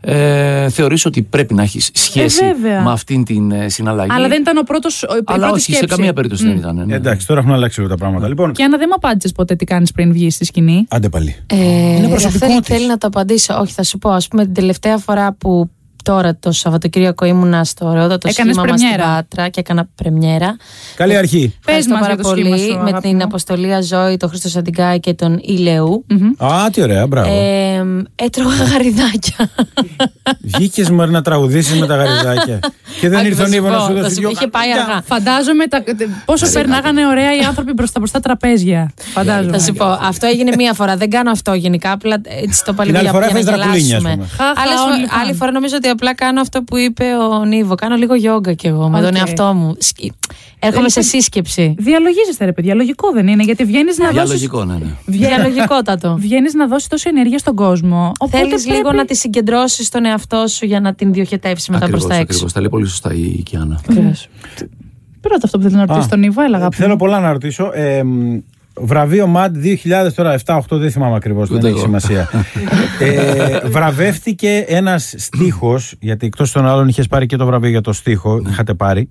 ε, 0.00 0.68
θεωρείς 0.68 1.04
ότι 1.04 1.22
πρέπει 1.22 1.54
να 1.54 1.62
έχεις 1.62 1.90
σχέση 1.92 2.44
Ε, 2.44 2.52
βέβαια. 2.54 2.82
με 2.82 2.90
αυτήν 2.90 3.24
την 3.24 3.50
ε, 3.50 3.68
συναλλαγή; 3.68 4.10
Αλλά 4.12 4.28
δεν 4.28 4.40
ήταν 4.40 4.56
ο 4.56 4.62
πρώτος, 4.62 5.02
η 5.02 5.06
Αλλά 5.08 5.22
πρώτη 5.38 5.52
όχι, 5.52 5.60
σε 5.70 5.76
σκέψη. 5.76 5.96
καμία 5.96 6.12
περίπτωση 6.12 6.44
δεν 6.44 6.56
ήταν. 6.56 6.82
ναι. 6.86 6.94
Εντάξει, 6.94 7.26
τώρα 7.26 7.40
έχουν 7.40 7.52
αλλάξει 7.52 7.78
λίγο 7.80 7.90
τα 7.92 7.98
πράγματα. 7.98 8.28
Λοιπόν, 8.28 8.52
Και 8.52 8.62
Άννα, 8.62 8.76
δεν 8.78 8.86
μου 8.90 8.94
απάντησες 8.96 9.32
ποτέ 9.32 9.54
τι 9.56 9.64
κάνεις 9.64 9.92
πριν 9.92 10.12
βγεις 10.12 10.34
στη 10.34 10.44
σκηνή. 10.44 10.86
άντε 10.88 11.08
πάλι. 11.08 11.36
Ε, 11.46 11.56
Είναι 11.96 12.08
προσωπικό 12.08 12.46
θέλει, 12.46 12.60
της. 12.60 12.76
θέλει 12.76 12.86
να 12.86 12.98
το 12.98 13.06
απαντήσω. 13.06 13.58
Όχι, 13.60 13.72
θα 13.72 13.82
σου 13.82 13.98
πω. 13.98 14.10
Α 14.10 14.20
πούμε, 14.30 14.44
την 14.44 14.54
τελευταία 14.54 14.98
φορά 14.98 15.32
που 15.32 15.70
τώρα 16.02 16.36
το 16.40 16.52
Σαββατοκύριακο 16.52 17.24
ήμουνα 17.24 17.64
στο 17.64 17.86
ωραιότατο 17.86 18.28
Έκανες 18.28 18.54
σχήμα 18.54 18.70
μας 18.70 18.80
στην 18.80 18.90
πρεμιέρα. 18.90 19.14
Πάτρα 19.14 19.48
και 19.48 19.60
έκανα 19.60 19.88
πρεμιέρα. 19.94 20.56
Καλή 20.96 21.16
αρχή. 21.16 21.38
Πες 21.64 21.74
Ευχαριστώ 21.74 21.90
μας 21.92 22.00
πάρα 22.00 22.14
για 22.14 22.22
το 22.22 22.28
σχήμα 22.28 22.48
πολύ 22.56 22.60
σου, 22.62 22.76
με 22.76 22.88
αγάπη 22.88 23.08
την 23.08 23.16
μου. 23.16 23.22
αποστολή 23.22 23.74
Αζώη, 23.74 24.16
τον 24.16 24.28
Χρήστο 24.28 24.48
Σαντιγκάη 24.48 25.00
και 25.00 25.14
τον 25.14 25.38
Ηλεού. 25.42 26.04
Α, 26.38 26.70
τι 26.72 26.82
ωραία, 26.82 27.06
μπράβο. 27.06 27.30
Ε, 27.32 27.84
έτρωγα 28.14 28.64
γαριδάκια. 28.64 29.50
Βγήκες 30.40 30.90
μωρέ 30.90 31.10
να 31.10 31.22
τραγουδήσεις 31.22 31.80
με 31.80 31.86
τα 31.86 31.96
γαριδάκια. 31.96 32.58
και 33.00 33.08
δεν 33.08 33.18
Όχι, 33.18 33.26
ήρθε 33.26 33.42
ο 33.42 33.44
θα 33.44 33.50
σου 33.50 33.54
Νίβο 33.54 33.68
να 33.68 33.76
πω, 33.76 33.84
σου 33.84 33.94
θα 33.94 34.00
δώσει 34.00 34.14
σου 34.14 34.20
δυο 34.20 34.28
πω, 34.28 34.34
είχε 34.36 34.46
πάει 34.48 34.66
χαρτιά. 34.68 34.84
αργά. 34.86 35.02
Φαντάζομαι 35.06 35.66
τα, 35.66 35.82
πόσο 36.24 36.50
περνάγανε 36.52 37.06
ωραία 37.06 37.36
οι 37.36 37.40
άνθρωποι 37.44 37.72
μπροστά 37.72 37.98
μπροστά 38.00 38.20
τραπέζια. 38.20 38.92
Φαντάζομαι. 38.96 39.58
Θα 39.58 39.64
σου 39.64 39.72
πω, 39.72 39.84
αυτό 39.84 40.26
έγινε 40.26 40.52
μία 40.56 40.72
φορά. 40.72 40.96
Δεν 40.96 41.10
κάνω 41.10 41.30
αυτό 41.30 41.54
γενικά. 41.54 41.92
Απλά 41.92 42.20
έτσι 42.42 42.58
το 42.64 42.64
Την 42.64 42.74
παλιό 42.74 42.92
άλλη 42.94 43.02
για, 43.02 43.12
φορά 43.12 43.24
για 43.26 43.34
να 43.34 43.40
έφαγες 43.40 43.58
δρακουλίνια, 43.58 43.96
ας 43.96 44.02
γελάσουμε. 44.02 44.12
πούμε. 44.14 44.26
Χαχα, 44.36 44.60
Άλλες 44.62 44.80
όλοι 44.80 45.00
φο- 45.06 45.12
φαν. 45.14 45.20
άλλη 45.20 45.32
φορά 45.34 45.50
νομίζω 45.50 45.76
ότι 45.76 45.88
απλά 45.90 46.14
κάνω 46.14 46.40
αυτό 46.40 46.62
που 46.62 46.76
είπε 46.76 47.04
ο 47.40 47.44
Νίβο. 47.44 47.74
Κάνω 47.74 47.96
λίγο 47.96 48.14
γιόγκα 48.14 48.52
κι 48.52 48.66
εγώ 48.66 48.88
με 48.88 49.00
τον 49.00 49.08
Οκ. 49.10 49.16
εαυτό 49.16 49.52
μου. 49.54 49.74
Σκι- 49.78 50.12
Έρχομαι 50.58 50.88
σε 50.88 51.00
σύσκεψη. 51.02 51.74
Διαλογίζεστε, 51.78 52.44
ρε 52.44 52.52
παιδιά. 52.52 52.74
Λογικό 52.74 53.10
δεν 53.12 53.28
είναι, 53.28 53.42
γιατί 53.42 53.64
βγαίνεις 53.64 53.98
να 53.98 54.10
Για 54.10 54.20
δώσει. 54.20 54.32
λογικό, 54.32 54.64
ναι, 54.64 54.74
ναι. 54.74 54.94
Διαλογικότατο. 55.04 56.16
Βγαίνεις 56.18 56.54
να 56.54 56.66
δώσεις 56.66 56.88
τόση 56.88 57.08
ενέργεια 57.08 57.38
στον 57.38 57.54
κόσμο. 57.54 58.12
Οπότε 58.18 58.36
Θέλεις 58.42 58.62
πρέπει... 58.62 58.76
λίγο 58.76 58.92
να 58.92 59.04
τη 59.04 59.16
συγκεντρώσεις 59.16 59.86
στον 59.86 60.04
εαυτό 60.04 60.46
σου 60.46 60.64
για 60.66 60.80
να 60.80 60.94
την 60.94 61.12
διοχετεύσεις 61.12 61.68
μετά 61.68 61.86
προς 61.88 62.04
Ακριβώς, 62.04 62.16
τα 62.16 62.20
έξω; 62.22 62.32
ακριβώς. 62.32 62.52
Τα 62.52 62.60
λέει 62.60 62.68
πολύ 62.68 62.86
σωστά 62.86 63.14
η 63.14 63.42
Κιάννα. 63.42 63.80
Ακριβώς. 63.88 64.28
Πρώτα 65.20 65.40
αυτό 65.44 65.58
που 65.58 65.62
θέλει 65.64 65.74
να 65.76 65.86
ρωτήσει 65.86 66.06
Α, 66.06 66.08
τον 66.08 66.22
Ιβό, 66.22 66.40
έλεγα. 66.42 66.56
αγάπη 66.56 66.76
μου. 66.78 66.82
Θέλω 66.82 66.96
πολλά 66.96 67.20
να 67.20 67.32
ρωτήσω. 67.32 67.70
Ε, 68.78 68.82
μ, 68.82 68.86
βραβείο 68.86 69.32
MAD 69.36 69.50
2000 70.06 70.12
τώρα, 70.14 70.38
7-8 70.44 70.60
δεν 70.68 70.90
θυμάμαι 70.90 71.16
ακριβώς, 71.16 71.48
δεν 71.48 71.56
Ούτε 71.58 71.66
έχει 71.66 71.76
εγώ. 71.76 71.84
σημασία. 71.86 72.30
ε, 73.00 73.68
βραβεύτηκε 73.68 74.64
ένας 74.68 75.14
στίχος, 75.16 75.94
γιατί 76.00 76.26
εκτός 76.26 76.52
των 76.52 76.66
άλλων 76.66 76.88
είχες 76.88 77.06
πάρει 77.06 77.26
και 77.26 77.36
το 77.36 77.46
βραβείο 77.46 77.70
για 77.70 77.80
το 77.80 77.92
στίχο, 77.92 78.42
είχατε 78.50 78.74
πάρει. 78.74 79.08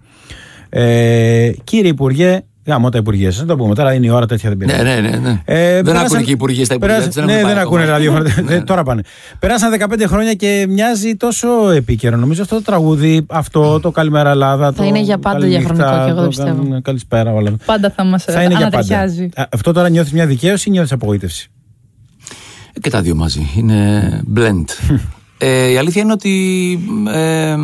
Ε, 0.70 1.52
κύριε 1.64 1.90
Υπουργέ, 1.90 2.42
γάμω 2.70 2.90
τα 2.90 2.98
Υπουργεία 2.98 3.32
σας, 3.32 3.40
να 3.42 3.46
το 3.48 3.56
πούμε 3.56 3.76
τώρα, 3.76 3.94
είναι 3.94 4.06
η 4.06 4.10
ώρα 4.10 4.26
τέτοια 4.26 4.50
δεν 4.50 4.58
πειράζει. 4.58 4.84
Ναι, 4.84 4.96
ναι, 4.96 5.10
ναι. 5.10 5.18
ναι. 5.18 5.42
Ε, 5.46 5.74
δεν 5.74 5.84
πέρασαν- 5.84 6.06
ακούνε 6.06 6.22
και 6.22 6.30
οι 6.30 6.34
υπουργοί 6.34 6.64
στα 6.64 6.74
υπουργεία. 6.74 6.98
πέρασαν- 6.98 7.16
τους, 7.26 7.26
ναι, 7.26 7.34
έχουν 7.40 7.46
δεν 7.46 7.56
πάει 7.56 7.64
ακούνε 7.64 7.82
ακόμα. 7.82 7.98
ραδιόφωνα. 7.98 8.34
Ναι, 8.50 8.56
ναι. 8.56 8.62
Τώρα 8.64 8.84
πάνε. 8.84 9.02
Περάσαν 9.40 9.72
15 9.72 10.08
χρόνια 10.08 10.34
και 10.34 10.66
μοιάζει 10.70 11.16
τόσο 11.16 11.70
επίκαιρο. 11.70 12.18
Νομίζω 12.18 12.42
αυτό 12.42 12.56
το 12.56 12.62
τραγούδι, 12.62 13.26
αυτό 13.30 13.80
το 13.80 13.92
Καλημέρα 13.92 14.30
Ελλάδα. 14.30 14.74
το 14.74 14.84
είναι 14.84 15.00
για 15.00 15.18
πάντα 15.18 15.40
Καληνύχτα, 15.40 15.74
διαχρονικό 15.74 16.04
και 16.06 16.10
εγώ 16.10 16.14
δεν 16.16 16.24
το 16.24 16.28
πιστεύω. 16.30 16.70
Καλ- 16.70 16.82
Καλησπέρα, 16.84 17.34
όλα. 17.34 17.56
Πάντα 17.66 17.94
θα 17.96 18.04
μας 18.04 18.24
Θα 18.24 18.32
είναι 18.34 18.42
για 18.42 18.50
πάντα. 18.50 18.66
ανατριχιάζει. 18.66 19.30
Α, 19.36 19.44
Αυτό 19.52 19.72
τώρα 19.72 19.90
νιώθεις 19.90 20.12
μια 20.12 20.26
δικαίωση 20.26 20.70
ή 20.70 20.72
νιώθεις 20.72 20.92
απογοήτευση; 20.92 21.50
Και 22.82 22.90
τα 22.90 23.02
δύο 23.02 23.16
μαζί. 23.16 23.50
Είναι 23.58 24.22
blend. 24.36 24.64
ε, 25.38 25.68
η 25.72 25.78
αλήθεια 25.78 26.02
είναι 26.02 26.12
ότι. 26.12 26.80
ε, 27.14 27.56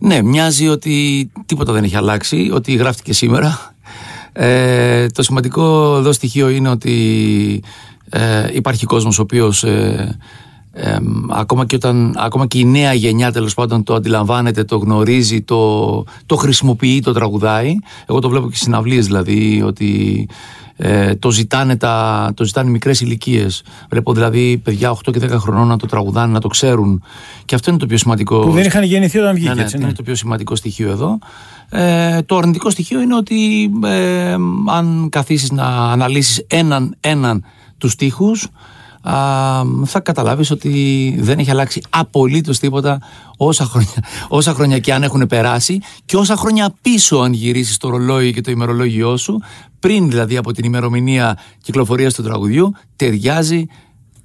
ναι, 0.00 0.22
μοιάζει 0.22 0.68
ότι 0.68 1.30
τίποτα 1.46 1.72
δεν 1.72 1.84
έχει 1.84 1.96
αλλάξει, 1.96 2.50
ότι 2.54 2.72
γράφτηκε 2.74 3.12
σήμερα. 3.12 3.74
Ε, 4.40 5.06
το 5.06 5.22
σημαντικό 5.22 5.96
εδώ 5.96 6.12
στοιχείο 6.12 6.48
είναι 6.48 6.68
ότι 6.68 7.62
ε, 8.10 8.48
υπάρχει 8.52 8.86
κόσμος 8.86 9.18
ο 9.18 9.22
οποίος 9.22 9.64
ε, 9.64 10.18
ε, 10.80 10.96
ακόμα, 11.30 11.66
και 11.66 11.74
όταν, 11.74 12.14
ακόμα 12.18 12.46
και 12.46 12.58
η 12.58 12.64
νέα 12.64 12.92
γενιά 12.92 13.32
τέλος 13.32 13.54
πάντων 13.54 13.82
το 13.82 13.94
αντιλαμβάνεται, 13.94 14.64
το 14.64 14.76
γνωρίζει, 14.76 15.42
το, 15.42 16.04
το 16.26 16.36
χρησιμοποιεί, 16.36 17.00
το 17.00 17.12
τραγουδάει. 17.12 17.74
Εγώ 18.06 18.18
το 18.18 18.28
βλέπω 18.28 18.48
και 18.48 18.54
στις 18.54 18.64
συναυλίες 18.64 19.06
δηλαδή 19.06 19.62
ότι 19.66 20.28
ε, 20.76 21.14
το, 21.14 21.30
ζητάνε 21.30 21.76
τα, 21.76 22.30
το 22.34 22.44
ζητάνε 22.44 22.70
μικρές 22.70 23.00
ηλικίες. 23.00 23.62
Βλέπω 23.90 24.12
δηλαδή 24.12 24.60
παιδιά 24.64 24.92
8 24.92 25.12
και 25.12 25.20
10 25.22 25.30
χρονών 25.30 25.66
να 25.66 25.76
το 25.76 25.86
τραγουδάνε, 25.86 26.32
να 26.32 26.40
το 26.40 26.48
ξέρουν. 26.48 27.02
Και 27.44 27.54
αυτό 27.54 27.70
είναι 27.70 27.78
το 27.78 27.86
πιο 27.86 27.96
σημαντικό. 27.96 28.38
Που 28.38 28.52
δεν 28.52 28.64
είχαν 28.64 28.82
γεννηθεί 28.82 29.18
όταν 29.18 29.34
βγήκε, 29.34 29.48
Ναι, 29.48 29.54
ναι, 29.54 29.62
έτσι, 29.62 29.76
είναι 29.76 29.86
ναι. 29.86 29.92
το 29.92 30.02
πιο 30.02 30.14
σημαντικό 30.14 30.56
στοιχείο 30.56 30.90
εδώ. 30.90 31.18
Ε, 31.68 32.22
το 32.22 32.36
αρνητικό 32.36 32.70
στοιχείο 32.70 33.00
είναι 33.00 33.14
ότι 33.14 33.70
ε, 33.84 34.36
αν 34.66 35.08
καθίσεις 35.10 35.50
να 35.50 35.66
αναλύσεις 35.66 36.44
έναν 36.46 36.96
έναν 37.00 37.44
τους 37.78 37.92
στίχους 37.92 38.48
α, 39.10 39.62
θα 39.84 40.00
καταλάβεις 40.00 40.50
ότι 40.50 41.16
δεν 41.20 41.38
έχει 41.38 41.50
αλλάξει 41.50 41.82
απολύτως 41.90 42.58
τίποτα 42.58 42.98
όσα 43.36 43.64
χρόνια, 43.64 44.04
όσα 44.28 44.52
χρόνια 44.54 44.78
και 44.78 44.92
αν 44.94 45.02
έχουν 45.02 45.26
περάσει 45.26 45.80
και 46.04 46.16
όσα 46.16 46.36
χρόνια 46.36 46.74
πίσω 46.82 47.16
αν 47.16 47.32
γυρίσεις 47.32 47.76
το 47.76 47.88
ρολόι 47.88 48.32
και 48.32 48.40
το 48.40 48.50
ημερολόγιό 48.50 49.16
σου 49.16 49.40
πριν 49.80 50.08
δηλαδή 50.10 50.36
από 50.36 50.52
την 50.52 50.64
ημερομηνία 50.64 51.38
κυκλοφορίας 51.62 52.14
του 52.14 52.22
τραγουδιού 52.22 52.72
ταιριάζει 52.96 53.66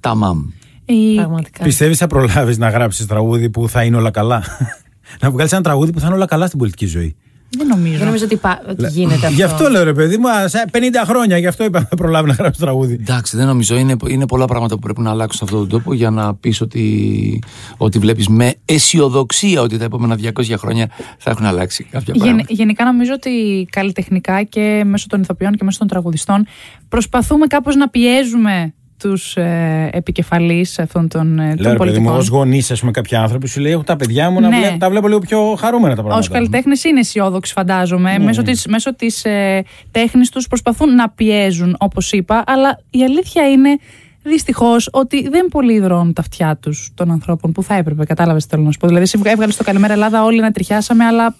τα 0.00 0.14
μαμ. 0.14 0.42
Η- 0.84 1.14
Πραγματικά. 1.14 1.64
Πιστεύεις 1.64 1.98
θα 1.98 2.06
προλάβεις 2.06 2.58
να 2.58 2.70
γράψεις 2.70 3.06
τραγούδι 3.06 3.50
που 3.50 3.68
θα 3.68 3.82
είναι 3.84 3.96
όλα 3.96 4.10
καλά; 4.10 4.42
να 5.20 5.30
βγάλεις 5.30 5.52
ένα 5.52 5.62
τραγούδι 5.62 5.92
που 5.92 6.00
θα 6.00 6.06
είναι 6.06 6.14
όλα 6.14 6.26
καλά 6.26 6.46
στην 6.46 6.58
πολιτική 6.58 6.86
ζωή. 6.86 7.16
Δεν 7.56 7.66
νομίζω. 7.66 7.96
Δεν 7.96 8.06
νομίζω 8.06 8.24
ότι, 8.24 8.36
πα- 8.36 8.62
ότι 8.68 8.86
γίνεται 8.90 9.14
αυτό. 9.14 9.28
Γι' 9.28 9.42
αυτό 9.42 9.68
λέω 9.68 9.84
ρε 9.84 9.92
παιδί 9.92 10.16
μου, 10.18 10.30
ας, 10.30 10.50
σε 10.50 10.64
50 10.72 10.78
χρόνια, 11.06 11.38
γι' 11.38 11.46
αυτό 11.46 11.64
είπα 11.64 11.78
να 11.90 11.96
προλάβει 11.96 12.28
να 12.28 12.34
γράψει 12.34 12.60
τραγούδι. 12.60 12.92
Εντάξει, 13.00 13.36
δεν 13.36 13.46
νομίζω. 13.46 13.76
Είναι, 13.76 13.96
είναι 14.08 14.26
πολλά 14.26 14.44
πράγματα 14.44 14.74
που 14.74 14.80
πρέπει 14.80 15.00
να 15.00 15.10
αλλάξουν 15.10 15.38
σε 15.48 15.54
αυτόν 15.54 15.68
τον 15.68 15.78
τόπο 15.78 15.94
για 15.94 16.10
να 16.10 16.34
πεις 16.34 16.60
ότι, 16.60 17.42
ότι 17.76 17.98
βλέπεις 17.98 18.28
με 18.28 18.54
αισιοδοξία 18.64 19.60
ότι 19.60 19.78
τα 19.78 19.84
επόμενα 19.84 20.18
200 20.22 20.54
χρόνια 20.58 20.88
θα 21.18 21.30
έχουν 21.30 21.44
αλλάξει 21.46 21.84
κάποια 21.84 22.14
Γεν- 22.16 22.24
πράγματα. 22.26 22.52
γενικά 22.52 22.84
νομίζω 22.84 23.12
ότι 23.14 23.66
καλλιτεχνικά 23.70 24.42
και 24.42 24.82
μέσω 24.86 25.06
των 25.08 25.20
ηθοποιών 25.20 25.52
και 25.56 25.64
μέσω 25.64 25.78
των 25.78 25.88
τραγουδιστών 25.88 26.46
προσπαθούμε 26.88 27.46
κάπως 27.46 27.76
να 27.76 27.88
πιέζουμε 27.88 28.74
τους 28.98 29.36
ε, 29.36 29.88
επικεφαλείς 29.92 30.78
αυτών 30.78 31.08
των, 31.08 31.38
ε, 31.38 31.42
Λέω 31.44 31.54
των 31.54 31.56
ρε 31.56 31.62
παιδί 31.62 31.72
μου, 31.72 31.76
πολιτικών. 31.76 32.16
ως 32.16 32.28
γονείς, 32.28 32.70
ας 32.70 32.80
πούμε, 32.80 32.90
κάποιοι 32.92 33.16
άνθρωποι 33.16 33.48
σου 33.48 33.60
λέει: 33.60 33.72
Έχω 33.72 33.82
τα 33.82 33.96
παιδιά 33.96 34.30
μου 34.30 34.40
να 34.40 34.48
Ναι. 34.48 34.58
βλέπω, 34.58 34.78
τα 34.78 34.90
βλέπω 34.90 35.06
λίγο 35.08 35.18
πιο 35.18 35.54
χαρούμενα 35.58 35.94
τα 35.94 36.02
Ω 36.02 36.04
πράγματα. 36.04 36.32
καλλιτέχνες 36.32 36.84
είναι 36.84 37.00
αισιόδοξοι, 37.00 37.52
φαντάζομαι. 37.52 38.18
Ναι. 38.18 38.24
Μέσω 38.24 38.42
της 38.42 38.66
μέσω 38.66 38.94
της, 38.94 39.24
ε, 39.24 39.62
τέχνης 39.90 40.30
τους 40.30 40.46
προσπαθούν 40.48 40.94
να 40.94 41.08
πιέζουν, 41.10 41.76
όπως 41.78 42.12
είπα. 42.12 42.42
Αλλά 42.46 42.80
η 42.90 43.02
αλήθεια 43.04 43.50
είναι 43.50 43.76
δυστυχώς 44.22 44.88
ότι 44.92 45.28
δεν 45.28 45.48
πολύ 45.48 45.72
υδρώνουν 45.72 46.12
τα 46.12 46.20
αυτιά 46.20 46.56
τους 46.56 46.90
των 46.94 47.10
ανθρώπων 47.10 47.52
που 47.52 47.62
θα 47.62 47.74
έπρεπε. 47.74 48.04
Κατάλαβες 48.04 48.42
τι 48.44 48.48
θέλω 48.50 48.62
να 48.62 48.70
σου 48.72 48.78
πω. 48.78 48.86
Δηλαδή, 48.86 49.04
εσύ 49.04 49.20
έβγαλες 49.24 49.56
το 49.56 49.64
Καλημέρα 49.64 49.92
Ελλάδα, 49.92 50.24
όλοι 50.24 50.40
να 50.40 50.50
τριχιάσαμε, 50.50 51.04
αλλά 51.04 51.34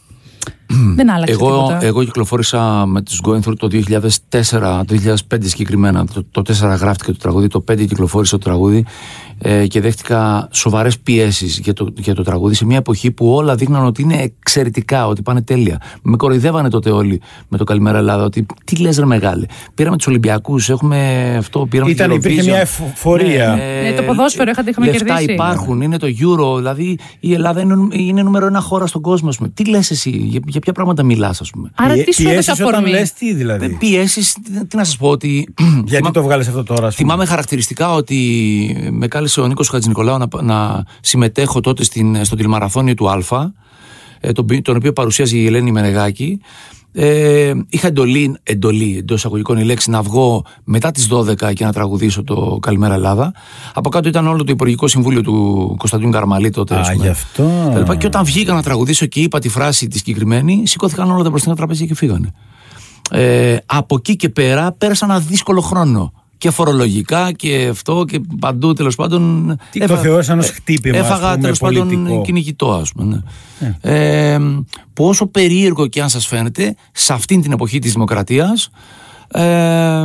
δεν 0.97 1.11
άλλαξε 1.11 1.33
Εγώ, 1.35 1.47
τίποτα. 1.51 1.79
εγώ 1.85 2.05
κυκλοφόρησα 2.05 2.87
με 2.87 3.03
τους 3.03 3.21
Going 3.27 3.41
Through 3.49 3.57
το 3.59 3.69
2004, 4.31 4.83
το 4.87 4.95
2005 5.35 5.39
συγκεκριμένα. 5.43 6.07
Το, 6.07 6.25
το 6.31 6.43
4 6.75 6.79
γράφτηκε 6.79 7.13
το 7.13 7.19
τραγούδι, 7.19 7.47
το 7.47 7.65
5 7.73 7.77
κυκλοφόρησε 7.87 8.37
το 8.39 8.45
τραγούδι 8.45 8.85
ε, 9.39 9.67
και 9.67 9.81
δέχτηκα 9.81 10.49
σοβαρές 10.53 10.99
πιέσεις 10.99 11.59
για 11.59 11.73
το, 11.73 11.89
για 11.97 12.15
το 12.15 12.23
τραγούδι 12.23 12.55
σε 12.55 12.65
μια 12.67 12.77
εποχή 12.77 13.11
που 13.11 13.33
όλα 13.35 13.55
δείχναν 13.55 13.85
ότι 13.85 14.03
είναι 14.03 14.33
εξαιρετικά, 14.39 15.07
ότι 15.07 15.23
πάνε 15.23 15.43
τέλεια. 15.43 15.81
Με 16.03 16.17
κοροϊδεύανε 16.17 16.69
τότε 16.71 16.91
όλοι 16.91 17.21
με 17.49 17.59
το 17.59 17.65
Καλημέρα 17.65 17.99
Ελλάδα, 17.99 18.25
ότι 18.25 18.47
τι 18.65 18.77
λες, 18.77 18.99
ρε 18.99 19.05
μεγάλε. 19.05 19.47
Πήραμε 19.75 19.97
τους 19.97 20.07
Ολυμπιακούς, 20.07 20.69
έχουμε 20.69 21.35
αυτό, 21.39 21.67
πήραμε 21.67 21.91
Ήταν- 21.91 22.09
την 22.09 22.17
υπήρχε 22.19 22.41
Eurovision. 22.41 22.45
μια 22.45 22.59
εφορία. 22.59 23.55
Ναι, 23.83 23.93
το 23.97 24.03
ποδόσφαιρο 24.03 24.51
είχατε- 24.51 24.69
είχαμε 24.71 24.87
λεφτά 24.87 25.05
κερδίσει. 25.05 25.33
υπάρχουν, 25.33 25.81
είναι 25.81 25.97
το 25.99 26.07
Euro, 26.07 26.57
δηλαδή 26.57 26.99
η 27.21 27.33
Ελλάδα 27.35 27.61
είναι, 27.61 27.75
είναι 27.91 28.23
νούμερο 28.23 28.47
ένα 28.47 28.61
χώρα 28.61 28.87
στον 28.87 29.03
κόσμο. 29.03 29.29
ας 29.29 29.37
πούμε. 29.37 29.49
Τι 29.49 29.65
λες 29.69 29.91
εσύ, 29.91 30.11
για, 30.11 30.41
για 30.47 30.61
ποια 30.65 30.73
πράγματα 30.73 31.03
μιλάς, 31.03 31.41
ας 31.41 31.51
πούμε. 31.51 31.71
Άρα 31.75 31.95
τι 31.95 32.13
σου 32.15 32.23
έδωσε 32.23 32.33
Πιέσεις 32.33 32.53
όταν 32.61 32.69
αφορμή. 32.75 32.91
λες 32.91 33.13
τι 33.13 33.35
δηλαδή; 33.35 33.69
Πιέσεις, 33.79 34.37
τι 34.69 34.77
να 34.77 34.85
σας 34.85 34.97
πω, 34.97 35.09
ότι. 35.09 35.49
Γιατί 35.75 35.97
θυμά- 35.97 36.13
το 36.13 36.23
βγάλες 36.23 36.49
αυτό 36.49 36.63
τώρα, 36.63 36.87
ας 36.87 36.95
πούμε; 36.97 37.09
Θυμάμαι 37.09 37.27
χαρακτηριστικά 37.29 37.93
ότι 37.95 38.89
με 38.91 39.07
κάλεσε 39.09 39.41
ο 39.41 39.47
Νίκος 39.47 39.69
Χατζηνικολάου 39.69 40.19
να, 40.19 40.43
να 40.43 40.85
συμμετέχω 41.01 41.61
τότε 41.61 41.85
στην, 41.85 42.25
στο 42.25 42.37
τηλεμαραθώνιο 42.37 42.95
του 42.95 43.11
Α, 43.11 43.53
ε, 44.21 44.33
τον, 44.33 44.47
ποι- 44.47 44.65
τον 44.65 44.77
οποίο 44.77 44.93
παρουσίαζε 44.93 45.37
η 45.37 45.47
Ελένη 45.47 45.73
Μενεγάκη. 45.73 46.41
Ε, 46.97 47.53
είχα 47.69 47.87
εντολή, 47.87 48.37
εντολή 48.43 48.97
εντός 48.99 49.19
εισαγωγικών 49.19 49.59
η 49.59 49.65
λέξη, 49.65 49.91
να 49.91 50.03
βγω 50.03 50.45
μετά 50.65 50.91
τις 50.91 51.09
12 51.11 51.53
και 51.55 51.65
να 51.65 51.73
τραγουδήσω 51.73 52.25
το 52.25 52.59
Καλημέρα 52.63 52.95
Ελλάδα. 52.95 53.33
Από 53.75 53.89
κάτω 53.89 54.09
ήταν 54.09 54.27
όλο 54.27 54.45
το 54.45 54.53
Υπουργικό 54.53 54.89
Συμβούλιο 54.89 55.23
του 55.23 55.75
Κωνσταντίνου 55.79 56.11
Καρμαλή 56.11 56.51
τότε. 56.51 56.75
ας 56.75 56.89
Α, 56.89 56.93
πούμε. 56.93 57.05
γι' 57.05 57.11
αυτό. 57.11 57.71
Τα 57.73 57.79
λοιπά. 57.79 57.97
Και 57.97 58.07
όταν 58.07 58.25
βγήκα 58.25 58.53
να 58.55 58.63
τραγουδήσω 58.63 59.07
και 59.07 59.21
είπα 59.21 59.39
τη 59.39 59.49
φράση 59.49 59.89
τη 59.89 59.99
συγκεκριμένη, 59.99 60.63
σηκώθηκαν 60.67 61.11
όλα 61.11 61.23
τα 61.23 61.31
μπροστινά 61.31 61.57
τραπέζια 61.57 61.87
και 61.87 61.95
φύγανε. 61.95 62.33
Ε, 63.11 63.57
από 63.67 63.95
εκεί 63.99 64.17
και 64.17 64.29
πέρα 64.29 64.73
πέρασα 64.73 65.05
ένα 65.05 65.19
δύσκολο 65.19 65.61
χρόνο. 65.61 66.13
Και 66.39 66.51
φορολογικά 66.51 67.33
και 67.33 67.67
αυτό 67.71 68.05
και 68.09 68.21
παντού 68.41 68.73
τέλος 68.73 68.95
πάντων. 68.95 69.57
Τι 69.71 69.87
το 69.87 69.97
θεώρησαν 69.97 70.39
ως 70.39 70.51
χτύπημα, 70.51 70.99
ας 70.99 71.07
Έφαγα 71.07 71.29
πούμε, 71.31 71.43
τέλος 71.43 71.59
πάντων 71.59 71.89
πολιτικό. 71.89 72.23
κυνηγητό, 72.23 72.73
ας 72.73 72.93
πούμε. 72.93 73.23
Ναι. 73.59 73.77
Ε, 73.81 74.39
που 74.93 75.05
όσο 75.05 75.27
περίεργο 75.27 75.87
και 75.87 76.03
αν 76.03 76.09
σας 76.09 76.27
φαίνεται, 76.27 76.75
σε 76.93 77.13
αυτήν 77.13 77.43
την 77.43 77.53
εποχή 77.53 77.79
της 77.79 77.93
δημοκρατίας. 77.93 78.71
Ε, 79.29 80.05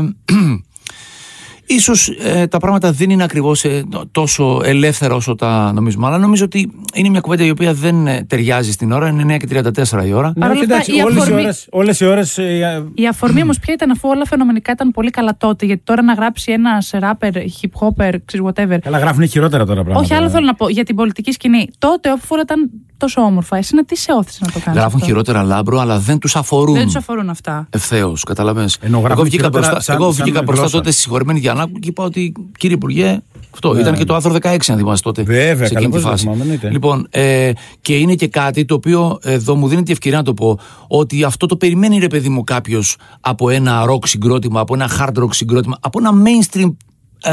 Ίσως 1.71 2.07
ε, 2.23 2.47
τα 2.47 2.57
πράγματα 2.57 2.91
δεν 2.91 3.09
είναι 3.09 3.23
ακριβώς 3.23 3.63
ε, 3.63 3.83
τόσο 4.11 4.61
ελεύθερα 4.63 5.15
όσο 5.15 5.35
τα 5.35 5.71
νομίζουμε. 5.73 6.07
Αλλά 6.07 6.17
νομίζω 6.17 6.45
ότι 6.45 6.71
είναι 6.93 7.09
μια 7.09 7.19
κουβέντα 7.19 7.43
η 7.45 7.49
οποία 7.49 7.73
δεν 7.73 8.07
ε, 8.07 8.23
ταιριάζει 8.27 8.71
στην 8.71 8.91
ώρα. 8.91 9.07
Είναι 9.07 9.35
9 9.35 9.37
και 9.47 9.61
34 9.99 10.05
η 10.05 10.13
ώρα. 10.13 10.27
Ναι, 10.27 10.33
Παρ' 10.33 10.51
όχι, 10.51 10.59
όλα 10.59 10.59
αυτά, 10.59 10.63
εντάξει, 10.63 10.95
η 10.95 11.01
όλες 11.01 11.15
οι 11.15 11.19
αφορμή- 11.21 11.43
ώρες- 11.43 11.67
όλες 11.71 11.99
οι 11.99 12.05
ώρες 12.05 12.37
ε, 12.37 12.83
Η 12.93 13.07
αφορμή 13.07 13.41
όμως 13.41 13.59
ποια 13.59 13.73
ήταν, 13.73 13.91
αφού 13.91 14.09
όλα 14.09 14.25
φαινομενικά 14.25 14.71
ήταν 14.71 14.91
πολύ 14.91 15.09
καλά 15.09 15.37
τότε. 15.37 15.65
Γιατί 15.65 15.81
τώρα 15.85 16.01
να 16.03 16.13
γράψει 16.13 16.51
ένα 16.51 16.83
ράπερ, 16.91 17.31
hip 17.33 17.69
hopper, 17.87 18.13
ξέρεις 18.25 18.45
whatever. 18.47 18.77
Καλά, 18.81 18.97
γράφουν 18.99 19.27
χειρότερα 19.27 19.65
τώρα 19.65 19.83
πράγματα. 19.83 19.99
Όχι, 20.05 20.13
άλλο 20.13 20.29
θέλω 20.29 20.45
να 20.45 20.55
πω 20.55 20.69
για 20.69 20.83
την 20.85 20.95
πολιτική 20.95 21.31
σκηνή. 21.31 21.69
Τότε, 21.77 22.09
αφού 22.09 22.25
όλα 22.29 22.41
ήταν 22.41 22.69
τόσο 22.97 23.21
όμορφα, 23.21 23.57
εσύ 23.57 23.75
να 23.75 23.85
τι 23.85 23.95
σε 23.97 24.11
όθησες 24.13 24.41
να 24.41 24.51
το 24.51 24.59
κάνεις. 24.65 24.79
Γράφουν 24.79 25.01
χειρότερα 25.01 25.43
λάμπρο, 25.43 25.79
αλλά 25.79 25.99
δεν 25.99 26.17
τους 26.19 26.35
αφορούν. 26.35 26.75
Δεν 26.75 26.85
τους 26.85 26.95
αφορούν 26.95 27.29
αυτά. 27.29 27.67
Ευθέως, 27.69 28.23
καταλαβαίνεις. 28.23 28.77
Ενώ 28.81 28.97
γράφουν 28.97 29.11
Εγώ 29.17 29.23
βγήκα 29.23 29.43
χειρότερα 29.43 29.67
μπροστά, 29.71 29.81
σαν- 29.91 30.01
εγώ 30.01 30.11
σαν 30.13 30.23
βγήκα 30.25 30.41
μπροστά 30.43 30.61
γλώσσα. 30.61 30.77
τότε 30.77 30.91
στη 30.91 31.01
συγχωρημένη 31.01 31.39
Γιαννάκου 31.59 31.79
και 31.79 31.89
είπα 31.89 32.03
ότι 32.03 32.31
κύριε 32.57 32.75
Υπουργέ, 32.75 33.19
αυτό 33.53 33.73
Ναι, 33.73 33.79
ήταν 33.79 33.91
ναι. 33.91 33.97
και 33.97 34.05
το 34.05 34.15
άρθρο 34.15 34.33
16, 34.41 34.57
αν 34.67 34.77
θυμάσαι 34.77 35.03
τότε. 35.03 35.23
Βέβαια, 35.23 35.67
σε 35.67 35.73
καλά, 35.73 35.79
εκείνη 35.79 35.85
τη 35.85 35.89
πώς 35.91 36.01
δεν 36.01 36.11
φάση. 36.11 36.23
θυμάμαι, 36.23 36.41
εννοείται. 36.41 36.69
Λοιπόν, 36.69 37.07
ε, 37.09 37.51
και 37.81 37.97
είναι 37.97 38.15
και 38.15 38.27
κάτι 38.27 38.65
το 38.65 38.73
οποίο 38.73 39.17
εδώ 39.23 39.55
μου 39.55 39.67
δίνει 39.67 39.83
τη 39.83 39.91
ευκαιρία 39.91 40.17
να 40.17 40.23
το 40.23 40.33
πω, 40.33 40.59
ότι 40.87 41.23
αυτό 41.23 41.45
το 41.45 41.55
περιμένει 41.57 41.97
ρε 41.97 42.07
παιδί 42.07 42.29
μου 42.29 42.43
κάποιος 42.43 42.95
από 43.21 43.49
ένα 43.49 43.85
rock 43.89 44.07
συγκρότημα, 44.07 44.59
από 44.59 44.73
ένα 44.73 44.89
hard 44.99 45.23
rock 45.23 45.33
συγκρότημα, 45.33 45.77
από 45.79 45.99
ένα 45.99 46.11
mainstream 46.23 46.69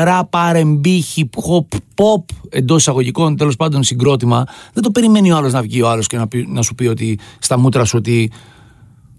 rap, 0.04 0.54
R&B, 0.54 0.86
hip 0.86 1.22
hop, 1.50 1.76
pop 1.94 2.24
εντός 2.48 2.80
εισαγωγικών 2.80 3.36
τέλος 3.36 3.56
πάντων 3.56 3.82
συγκρότημα. 3.82 4.44
Δεν 4.72 4.82
το 4.82 4.90
περιμένει 4.90 5.32
ο 5.32 5.36
άλλος 5.36 5.52
να 5.52 5.62
βγει 5.62 5.82
ο 5.82 5.88
άλλος 5.88 6.06
και 6.06 6.16
να, 6.16 6.28
πει- 6.28 6.48
να 6.48 6.62
σου 6.62 6.74
πει 6.74 6.86
ότι 6.86 7.18
στα 7.38 7.58
μούτρα 7.58 7.84
σου 7.84 7.94
ότι. 7.98 8.30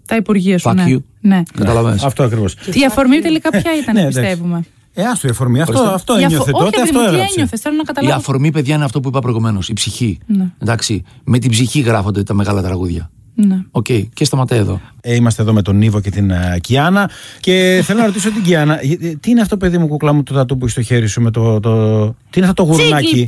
Τα 0.06 0.16
υπουργεία 0.16 0.58
σου. 0.58 0.68
Fuck 0.68 0.74
ναι. 0.74 0.84
you. 0.88 0.96
ναι. 1.20 1.42
Καταλαβαίνεις. 1.56 2.02
Αυτό 2.02 2.22
ακριβώς. 2.22 2.52
Η 2.54 2.84
αφορμή 2.88 3.18
τελικά 3.20 3.50
ποια 3.50 3.70
ήταν, 3.82 3.94
Ναι, 3.94 4.00
εντάξει. 4.00 4.20
πιστεύουμε. 4.20 4.64
Ε, 4.94 5.04
άστο 5.04 5.26
η 5.26 5.30
αφορμή. 5.30 5.60
Αυτό, 5.60 5.78
αυτό 5.80 6.12
Η 6.12 6.16
αφο- 6.16 6.24
ένιωθε 6.32 6.50
Όχι, 6.54 6.64
τότε, 6.64 6.76
ρε 6.76 6.82
αυτό 6.82 6.92
παιδί 6.92 7.04
μου, 7.04 7.08
τι 7.08 7.14
έγραψε. 7.14 7.34
ένιωθες, 7.34 7.60
θέλω 7.60 7.74
να 7.74 7.80
Η 7.82 7.84
καταλάβω. 7.84 8.14
αφορμή, 8.16 8.50
παιδιά, 8.50 8.74
είναι 8.74 8.84
αυτό 8.84 9.00
που 9.00 9.08
είπα 9.08 9.20
προηγουμένως. 9.20 9.68
Η 9.68 9.72
ψυχή. 9.72 10.18
Ναι. 10.26 10.46
Εντάξει. 10.58 11.02
Με 11.24 11.38
την 11.38 11.50
ψυχή 11.50 11.80
γράφονται 11.80 12.22
τα 12.22 12.34
μεγάλα 12.34 12.62
τραγούδια. 12.62 13.10
Ναι. 13.34 13.62
Οκ. 13.70 13.86
Και 14.14 14.24
σταματάει 14.24 14.58
εδώ. 14.58 14.80
Ε, 15.10 15.14
είμαστε 15.14 15.42
εδώ 15.42 15.52
με 15.52 15.62
τον 15.62 15.76
Νίβο 15.76 16.00
και 16.00 16.10
την 16.10 16.30
uh, 16.32 16.56
Κιάνα. 16.60 17.10
Και 17.40 17.82
θέλω 17.84 17.98
να 17.98 18.06
ρωτήσω 18.06 18.30
την 18.32 18.42
Κιάνα, 18.42 18.74
ε, 18.74 18.86
ε, 19.08 19.14
τι 19.20 19.30
είναι 19.30 19.40
αυτό, 19.40 19.56
παιδί 19.56 19.78
μου, 19.78 19.86
κουκλά 19.88 20.12
μου, 20.12 20.22
το 20.22 20.34
τατού 20.34 20.58
που 20.58 20.64
έχει 20.64 20.72
στο 20.72 20.82
χέρι 20.82 21.06
σου 21.06 21.20
με 21.20 21.30
το. 21.30 21.60
το... 21.60 22.06
Τι 22.30 22.38
είναι 22.40 22.48
αυτό 22.48 22.64
το 22.64 22.68
γουρνάκι; 22.72 23.24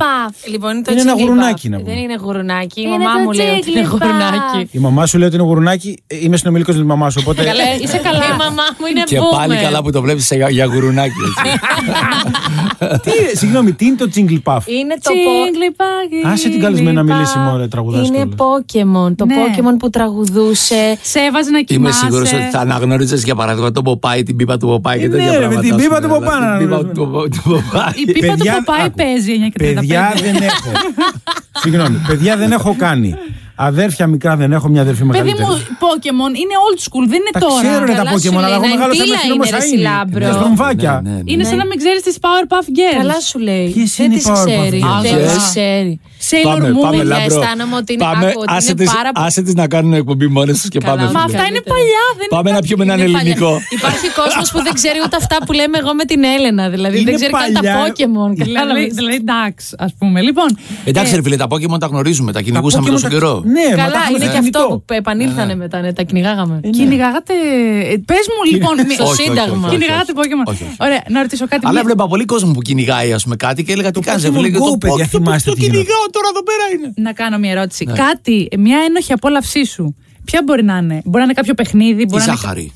Λοιπόν, 0.51 0.71
είναι 0.75 0.81
το 0.83 0.91
Είναι 0.91 1.01
ένα 1.01 1.13
Jigglypuff. 1.15 1.19
γουρνάκι, 1.27 1.69
να 1.69 1.77
πούμε. 1.77 1.93
Δεν 1.93 2.01
είναι 2.03 2.15
γουρνάκι. 2.23 2.79
Η 2.81 2.83
Είναι 2.87 2.97
μαμά 2.97 3.13
το 3.13 3.19
μου 3.19 3.31
λέει 3.31 3.47
ότι 3.49 3.71
είναι 3.71 3.81
Jigglypuff. 3.81 3.91
γουρνάκι. 3.91 4.67
Η 4.71 4.79
μαμά 4.79 5.05
σου 5.05 5.17
λέει 5.17 5.27
ότι 5.27 5.35
είναι 5.35 5.45
γουρνάκι. 5.45 5.97
Ε, 6.07 6.17
Είμαι 6.21 6.37
συνομιλικός 6.37 6.75
με 6.75 6.81
τη 6.81 6.87
μαμά 6.87 7.09
σου, 7.09 7.19
οπότε. 7.23 7.43
Καλά, 7.43 7.63
είσαι 7.81 7.97
καλά. 7.97 8.25
Η 8.33 8.37
μαμά 8.37 8.63
μου 8.79 8.85
είναι 8.89 9.03
Και 9.05 9.17
boomer. 9.19 9.37
πάλι 9.37 9.55
καλά 9.57 9.83
που 9.83 9.91
το 9.91 10.01
βλέπεις 10.01 10.31
για, 10.31 10.49
για 10.49 10.65
γουρουνάκι. 10.65 11.13
έτσι. 11.27 11.59
τι, 13.03 13.37
συγγνώμη, 13.37 13.73
τι 13.73 13.85
είναι 13.85 13.95
το 13.95 14.05
Jigglypuff. 14.15 14.59
Είναι 14.65 14.95
το 15.01 15.11
πο- 15.11 16.29
Άσε 16.31 16.49
την 16.49 16.59
καλεσμένη 16.59 16.95
να 16.95 17.03
μιλήσει, 17.03 17.37
μωρέ, 17.37 17.67
τραγουδάς 17.67 18.07
Είναι 18.07 18.17
κιόλας. 18.17 18.35
Pokemon. 18.37 19.15
Το 19.15 19.25
Ναι. 19.25 19.35
Pokemon 19.35 19.75
που 19.79 19.89
τραγουδούσε. 19.89 20.97
Σε 21.01 21.19
έβαζε 21.19 21.49
να 21.49 21.61
Είμαι 21.73 21.89
κοιμάσαι. 21.89 22.05
σίγουρος 22.05 22.33
ότι 22.33 22.43
θα 22.51 22.59
αναγνώριζες 22.59 23.23
για 23.23 23.35
παράδειγμα 23.35 23.71
το 23.71 23.81
Ποπάι, 23.81 24.23
την 24.23 24.35
πίπα 24.35 24.57
του 24.57 24.67
Ποπάι 24.67 24.99
και 24.99 25.05
Ε, 25.05 25.09
τέτοια 25.09 25.25
ναι, 25.25 25.31
ρε, 25.31 25.37
με 25.39 25.47
πράγματα. 25.47 25.61
την 25.61 25.73
ας 25.75 25.81
πίπα 25.81 25.95
πούμε, 25.95 26.07
του 26.07 26.13
Ποπάι 26.13 26.37
αλλά 26.37 26.49
να 26.51 26.57
την 26.57 26.67
πίπα 26.67 26.75
αναγνωρίζουμε. 26.77 26.93
του 26.93 27.11
Πο- 27.11 27.29
του 27.29 27.41
Ποπάι. 27.71 27.91
Η 28.05 28.11
πίπα 28.11 28.27
του 28.31 28.37
Παιδιά, 28.37 28.53
Ποπάι 28.65 28.81
άκου. 28.85 28.93
παίζει 28.95 29.31
9 29.33 29.49
και 29.53 29.59
35. 29.59 29.73
Παιδιά 29.79 30.13
δεν 30.23 30.35
έχω. 30.35 30.71
Συγγνώμη, 31.51 31.97
παιδιά 32.07 32.37
δεν 32.37 32.51
έχω 32.51 32.75
κάνει. 32.77 33.15
Αδέρφια 33.69 34.07
μικρά 34.07 34.35
δεν 34.35 34.51
έχω, 34.51 34.67
μια 34.67 34.81
αδέρφη 34.81 35.03
Παιδί 35.03 35.11
μεγαλύτερη. 35.11 35.47
μου, 35.49 35.55
Pokemon 35.83 36.31
είναι 36.41 36.55
old 36.65 36.79
school, 36.87 37.05
δεν 37.11 37.19
είναι 37.21 37.29
Τα 37.31 37.39
τώρα. 37.39 37.61
ξέρω 37.61 37.85
ρε 37.85 37.91
τα 37.91 37.97
Καλά 37.97 38.09
σου 38.11 38.15
Pokemon, 38.17 38.31
λέει, 38.41 38.43
αλλά 38.47 38.55
εγώ 38.59 38.65
να 38.67 38.73
μεγάλωσα 38.75 39.01
εντύλα 39.01 39.15
με 39.15 39.21
φίλο 39.21 39.33
είναι, 39.33 39.49
ρε, 39.49 39.57
Μοσαΐνι. 39.57 39.69
συλλάμπρο. 39.71 40.25
Τα 40.27 40.33
στρομφάκια. 40.39 40.93
Ναι, 41.03 41.09
ναι, 41.09 41.15
ναι. 41.15 41.31
Είναι 41.31 41.43
σαν 41.49 41.57
να 41.63 41.65
μην 41.69 41.77
ξέρεις 41.83 42.01
τις 42.07 42.17
Powerpuff 42.23 42.67
Girls. 42.77 42.97
Καλά 43.01 43.19
σου 43.29 43.37
λέει. 43.47 43.67
Ποιες 43.75 43.89
δεν 43.97 44.05
είναι 44.05 44.15
οι 44.15 44.17
τις 44.17 44.27
Powerpuff 44.29 44.45
ξέρει. 44.45 44.79
Girls? 44.89 45.01
Δεν 45.07 45.15
Α, 45.15 45.21
τις 45.33 45.35
α. 45.43 45.49
ξέρει. 45.49 45.93
Sailor 46.29 46.43
Πάμε, 46.49 46.67
Moon. 46.75 46.81
πάμε, 46.85 46.97
παιδιά, 46.97 47.13
λαμπρό. 47.17 47.39
αισθάνομαι 47.39 47.75
ότι 47.81 47.89
είναι- 47.93 48.03
Πάμε, 48.09 48.25
άκου, 48.27 48.39
ότι 48.43 48.53
άσε 48.57 48.71
είναι 48.71 48.79
τις- 48.81 48.93
πάρα- 48.95 49.11
άσε 49.25 49.41
τις 49.45 49.53
να 49.61 49.65
κάνουν 49.73 49.93
εκπομπή 50.01 50.27
μόνες 50.37 50.55
τους 50.61 50.69
και 50.73 50.79
Καλά, 50.79 50.91
πάμε. 50.95 51.03
μα 51.05 51.11
Μα 51.11 51.19
φίλε. 51.25 51.31
αυτά 51.31 51.43
είναι 51.49 51.61
Καλύτερα. 51.61 51.75
παλιά. 51.75 52.03
Δεν 52.19 52.27
Πάμε 52.35 52.49
να 52.57 52.61
πιούμε 52.65 52.83
έναν 52.87 52.97
Είναι 52.99 53.05
παλιά. 53.17 53.19
ελληνικό. 53.21 53.51
Υπάρχει 53.77 54.07
κόσμος 54.21 54.47
που 54.53 54.59
δεν 54.67 54.73
ξέρει 54.79 54.97
ούτε 55.05 55.15
αυτά 55.23 55.37
που 55.45 55.51
λέμε 55.59 55.75
εγώ 55.83 55.91
με 55.99 56.05
την 56.11 56.21
Έλενα. 56.35 56.63
Δηλαδή 56.75 56.95
Είναι 56.99 57.05
δεν 57.09 57.15
ξέρει 57.19 57.31
καν 57.41 57.53
τα 57.57 57.61
παλιά. 57.61 57.75
Pokemon. 57.81 58.29
Δηλαδή, 58.39 58.51
Κατάλαβες; 58.53 58.93
δηλαδή, 58.99 59.15
εντάξει, 59.25 59.67
ας 59.85 59.91
πούμε. 59.99 60.17
Λοιπόν. 60.27 60.49
Εντάξει, 60.91 61.11
ε, 61.13 61.15
ρε 61.17 61.21
φίλε, 61.25 61.37
τα 61.43 61.47
Pokemon 61.53 61.79
τα 61.83 61.87
γνωρίζουμε, 61.93 62.31
τα 62.31 62.37
Τα 62.39 62.45
κυνηγούσαμε 62.45 62.85
Pokemon 62.87 62.91
τόσο 62.97 63.07
τα- 63.07 63.13
καιρό. 63.13 63.33
Ναι, 63.55 63.65
μα 63.69 63.75
τα 63.75 63.81
Καλά, 63.83 63.97
έχουμε 64.03 64.17
είναι 64.17 64.25
στο 64.25 64.31
και 64.33 64.37
αυτό 64.45 64.59
κινητό. 64.59 64.83
που 64.85 64.93
επανήλθανε 64.93 65.55
μετά. 65.55 65.77
ναι, 65.81 65.93
Τα 65.93 66.03
κυνηγάγαμε. 66.03 66.59
Κυνηγάγατε. 66.77 67.33
Πες 68.09 68.25
μου 68.33 68.41
λοιπόν. 68.51 68.75
μη- 68.87 68.91
Στο 68.93 69.03
Όχι, 69.03 69.11
όχι, 69.11 69.21
Σύνταγμα. 69.21 69.53
όχι, 69.55 69.65
όχι. 69.65 69.73
Κυνηγάγατε 69.75 70.11
Pokemon. 70.19 70.47
Όχι, 70.53 70.63
όχι. 70.63 70.75
Ωραία, 70.79 71.01
να 71.09 71.21
ρωτήσω 71.21 71.45
κάτι. 71.47 71.61
Αλλά 71.65 71.73
Μη- 71.73 71.79
έβλεπα 71.83 72.07
πολύ 72.07 72.25
κόσμο 72.25 72.51
που 72.55 72.61
κυνηγάει, 72.61 73.13
ας 73.13 73.23
πούμε, 73.23 73.35
κάτι 73.35 73.63
και 73.63 73.71
έλεγα 73.71 73.91
τι 73.91 73.99
κάνεις. 73.99 74.23
Pokemon 74.25 74.73
Go, 74.73 74.79
παιδιά, 74.79 75.05
θυμάστε 75.05 75.49
Το 75.49 75.55
τι 75.55 75.61
γινόταν. 75.61 75.81
κυνηγάω 75.81 76.05
τώρα 76.15 76.27
εδώ 76.33 76.43
πέρα 76.49 76.63
είναι. 76.73 76.93
Να 76.95 77.11
κάνω 77.13 77.37
μια 77.37 77.51
ερώτηση. 77.51 77.83
Ναι. 77.85 77.93
Κάτι, 77.93 78.47
μια 78.57 78.77
ένοχη 78.87 79.11
απόλαυσή 79.13 79.65
σου. 79.65 79.95
Ποια 80.25 80.41
μπορεί 80.45 80.63
να 80.63 80.77
είναι; 80.77 81.01
Μπορεί 81.05 81.17
να 81.17 81.23
είναι 81.23 81.33
κάποιο 81.33 81.53
παιχνίδι. 81.53 82.01
Η 82.01 82.05
Μπορεί 82.09 82.23
να 82.25 82.31
είναι... 82.31 82.37
ζάχαρη. 82.41 82.71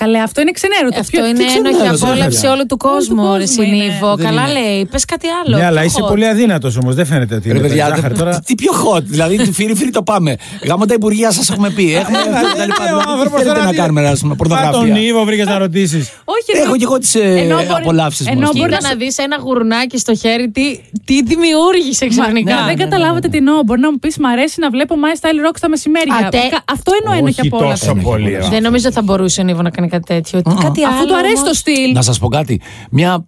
Καλέ, 0.00 0.18
αυτό 0.18 0.40
είναι 0.40 0.50
ξενέρο. 0.50 0.88
Αυτό 1.00 1.18
είναι 1.26 1.44
ένοχη 1.56 1.76
ξέρω, 1.82 1.94
απόλαυση 2.02 2.36
ξέρω. 2.36 2.52
όλου 2.52 2.66
του 2.66 2.76
κόσμου, 2.76 3.16
κόσμου 3.16 3.36
ρε 3.36 3.42
είναι. 3.42 3.46
Συνήβο. 3.46 4.14
Δεν 4.16 4.26
Καλά 4.26 4.42
είναι. 4.50 4.60
λέει, 4.60 4.84
πες 4.90 5.04
κάτι 5.04 5.26
άλλο. 5.44 5.56
Ναι, 5.56 5.64
αλλά 5.64 5.80
Πιο 5.80 5.86
είσαι 5.88 6.00
hot. 6.04 6.08
πολύ 6.08 6.26
αδύνατος 6.26 6.76
όμως. 6.76 6.94
Δεν 6.94 7.06
φαίνεται 7.06 7.34
ότι 7.34 7.48
Ρε 7.52 7.58
είναι 7.58 7.66
παιδιά, 7.68 7.84
ζάχαρη 7.88 8.14
δεν- 8.14 8.24
τώρα. 8.24 8.40
τι 8.46 8.54
πιο 8.54 8.72
hot. 8.84 9.02
Δηλαδή, 9.02 9.36
του 9.36 9.52
φίρι 9.52 9.74
φίρι 9.74 9.90
το 9.90 10.02
πάμε. 10.02 10.36
Γάμο 10.66 10.84
τα 10.86 10.94
υπουργεία 10.94 11.30
σας 11.30 11.50
έχουμε 11.50 11.70
πει. 11.70 11.94
Έχουμε 11.94 12.18
Ε, 12.18 12.20
αυτά 12.20 12.52
τα 12.56 12.64
λοιπά. 12.64 12.84
ε, 12.88 12.92
ο 12.92 12.98
Δηλαδή, 12.98 13.04
τι 13.04 13.10
άνθρωπος 13.12 13.30
θέλετε 13.40 13.48
τώρα 13.48 13.64
να 13.64 13.70
τι- 13.70 13.76
κάνουμε, 13.76 14.00
να 14.02 14.12
πούμε, 14.20 14.28
Μα 14.28 14.36
τον 14.36 14.36
πορτογραφία. 14.70 15.02
Ήβο 15.02 15.24
βρήκες 15.24 15.46
να 15.46 15.58
ρωτήσεις. 15.58 16.10
Όχι, 16.24 16.50
Έχω 16.62 16.72
ρε. 16.72 16.78
και 16.78 16.84
εγώ 16.84 16.98
τις 16.98 17.14
Ενώ 17.14 17.54
μπορεί- 17.56 17.66
απολαύσεις 17.80 18.26
ενώ 18.26 18.40
μου. 18.40 18.50
μπορεί 18.56 18.72
Κοίτα 18.72 18.88
να 18.88 18.94
δεις 18.94 19.18
ένα 19.18 19.36
γουρνάκι 19.42 19.98
στο 19.98 20.14
χέρι, 20.14 20.50
τι, 20.50 20.80
τι 21.04 21.22
δημιούργησε 21.22 22.06
ξαφνικά; 22.08 22.54
Μα, 22.54 22.66
δεν 22.66 22.76
καταλάβατε 22.76 23.28
τι 23.28 23.36
εννοώ. 23.36 23.62
Μπορεί 23.64 23.80
να 23.80 23.90
μου 23.90 23.98
πεις 23.98 24.18
Μ' 24.18 24.26
αρέσει 24.26 24.60
να 24.60 24.70
βλέπω 24.70 24.94
My 25.04 25.12
Style 25.20 25.48
Rock 25.48 25.54
στα 25.56 25.68
μεσημέρια. 25.68 26.14
Α, 26.14 26.28
τε- 26.28 26.50
Κα- 26.50 26.62
Αυτό 26.72 26.92
εννοώ 27.00 27.18
ένοχη 27.18 27.40
Όχι 27.40 27.48
απόλαυση. 27.52 27.86
τόσο 27.86 28.00
πολύ. 28.02 28.34
ε. 28.34 28.40
Δεν 28.50 28.62
νομίζω 28.62 28.92
θα 28.92 29.02
μπορούσε 29.02 29.40
ο 29.40 29.44
Νίβο 29.44 29.62
να 29.62 29.70
κάνεις 29.70 29.85
κάτι 29.88 30.04
τέτοιο. 30.06 30.42
Κάτι 30.42 30.84
άλλο. 30.84 30.94
Αφού 30.94 31.06
του 31.06 31.16
αρέσει 31.16 31.34
το 31.34 31.40
όμως. 31.40 31.56
στυλ. 31.56 31.92
Να 31.92 32.02
σας 32.02 32.18
πω 32.18 32.28
κάτι. 32.28 32.60
Μια, 32.90 33.24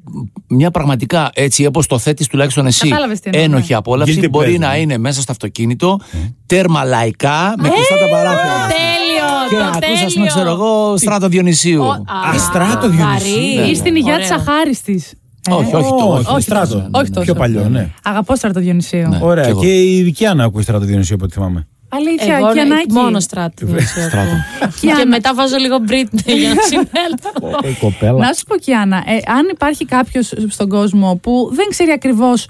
μια 0.49 0.71
πραγματικά 0.71 1.31
έτσι, 1.35 1.67
όπως 1.67 1.87
το 1.87 1.99
θέτεις 1.99 2.27
τουλάχιστον 2.27 2.67
εσύ, 2.67 2.88
Κατάλαβες 2.88 3.21
τι 3.21 3.31
εννοώ, 3.33 3.43
ένοχη 3.45 3.71
ναι. 3.73 3.77
απόλαυση 3.79 4.21
Guilty 4.23 4.31
μπορεί 4.31 4.55
pleasure. 4.57 4.61
να 4.61 4.77
είναι 4.77 4.99
μέσα 4.99 5.21
στο 5.21 5.33
αυτοκίνητο, 5.33 6.00
τέρμα 6.47 6.85
λαϊκά, 6.85 7.55
με 7.59 7.69
κλειστά 7.69 7.95
τα 7.99 8.09
παράθυρα. 8.17 8.67
Τέλειο! 8.67 9.49
Και 9.49 9.55
το 9.57 9.65
ακούς, 9.65 10.03
ας 10.05 10.12
πούμε, 10.12 10.27
τέλειο. 10.27 10.27
ξέρω 10.27 10.50
εγώ, 10.50 10.97
στράτο 10.97 11.29
Διονυσίου. 11.29 11.83
Ο- 11.83 11.91
Α, 12.35 12.38
στράτο 12.38 12.88
Διονυσίου. 12.88 13.35
βαρύ. 13.35 13.55
Ναι, 13.61 13.67
Ή 13.67 13.75
στην 13.75 13.97
υγεία 13.97 14.17
τη 14.19 14.23
Ωραία. 14.25 14.37
Αχάρη 14.37 14.77
τη. 14.85 14.95
Όχι, 15.50 15.75
όχι 15.75 15.88
το. 15.88 16.12
Όχι, 16.12 16.27
όχι 16.33 16.41
στράτο. 16.43 16.75
τόσο. 16.75 16.88
Όχι 16.93 17.11
τόσο. 17.11 17.25
Πιο 17.25 17.35
παλιό, 17.35 17.69
ναι. 17.69 17.91
Αγαπώ 18.05 18.37
στρατό 18.37 18.61
Διονυσίου. 18.61 19.09
Ναι. 19.09 19.17
κι 19.17 19.25
Ωραία. 19.25 19.47
εγώ. 19.47 19.61
Και 19.61 19.83
η 19.97 20.03
Δικιάνα 20.03 20.45
ακούει 20.45 20.62
στράτο 20.62 20.85
Διονυσίου 20.85 21.15
από 21.15 21.25
ό,τι 21.25 21.35
θυμάμαι. 21.35 21.67
Αλήθεια, 21.88 22.37
Εγώ 22.37 22.49
και 22.49 22.54
ναι, 22.54 22.61
ανάγκη. 22.61 22.92
μόνο 22.92 23.21
στράτη. 23.21 23.66
Στράτο. 24.07 24.37
Και 24.99 25.04
μετά 25.07 25.35
βάζω 25.35 25.57
λίγο 25.57 25.76
Britney 25.88 26.37
για 26.38 26.54
να 26.54 26.62
συνέλθω. 26.71 27.68
Η 27.68 27.73
κοπέλα. 27.80 28.12
Να 28.26 28.33
σου 28.33 28.45
πω, 28.45 28.57
Κιάννα, 28.57 28.97
ε, 28.97 29.33
αν 29.33 29.49
υπάρχει 29.52 29.85
κάποιος 29.85 30.33
στον 30.49 30.68
κόσμο 30.68 31.18
που 31.23 31.50
δεν 31.52 31.66
ξέρει 31.71 31.90
ακριβώς 31.90 32.47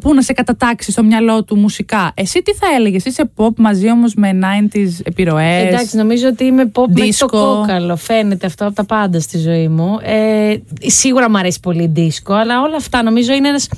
πού 0.00 0.14
να 0.14 0.22
σε 0.22 0.32
κατατάξει 0.32 0.92
στο 0.92 1.02
μυαλό 1.02 1.44
του 1.44 1.56
μουσικά, 1.56 2.12
εσύ 2.14 2.42
τι 2.42 2.52
θα 2.54 2.66
έλεγες, 2.76 3.04
είσαι 3.04 3.30
pop 3.36 3.54
μαζί 3.56 3.90
όμως 3.90 4.14
με 4.14 4.38
90s 4.42 4.88
επιρροές. 5.02 5.66
Εντάξει, 5.66 5.96
νομίζω 5.96 6.28
ότι 6.28 6.44
είμαι 6.44 6.70
pop 6.74 6.86
με 6.88 6.94
το 7.00 7.26
Disco. 7.26 7.28
κόκαλο. 7.30 7.96
Φαίνεται 7.96 8.46
αυτό 8.46 8.66
από 8.66 8.74
τα 8.74 8.84
πάντα 8.84 9.20
στη 9.20 9.38
ζωή 9.38 9.68
μου. 9.68 9.98
Ε, 10.02 10.54
σίγουρα 10.86 11.30
μου 11.30 11.38
αρέσει 11.38 11.60
πολύ 11.60 11.92
disco, 11.96 12.34
αλλά 12.34 12.60
όλα 12.62 12.76
αυτά 12.76 13.02
νομίζω 13.02 13.32
είναι 13.32 13.48
ένας, 13.48 13.68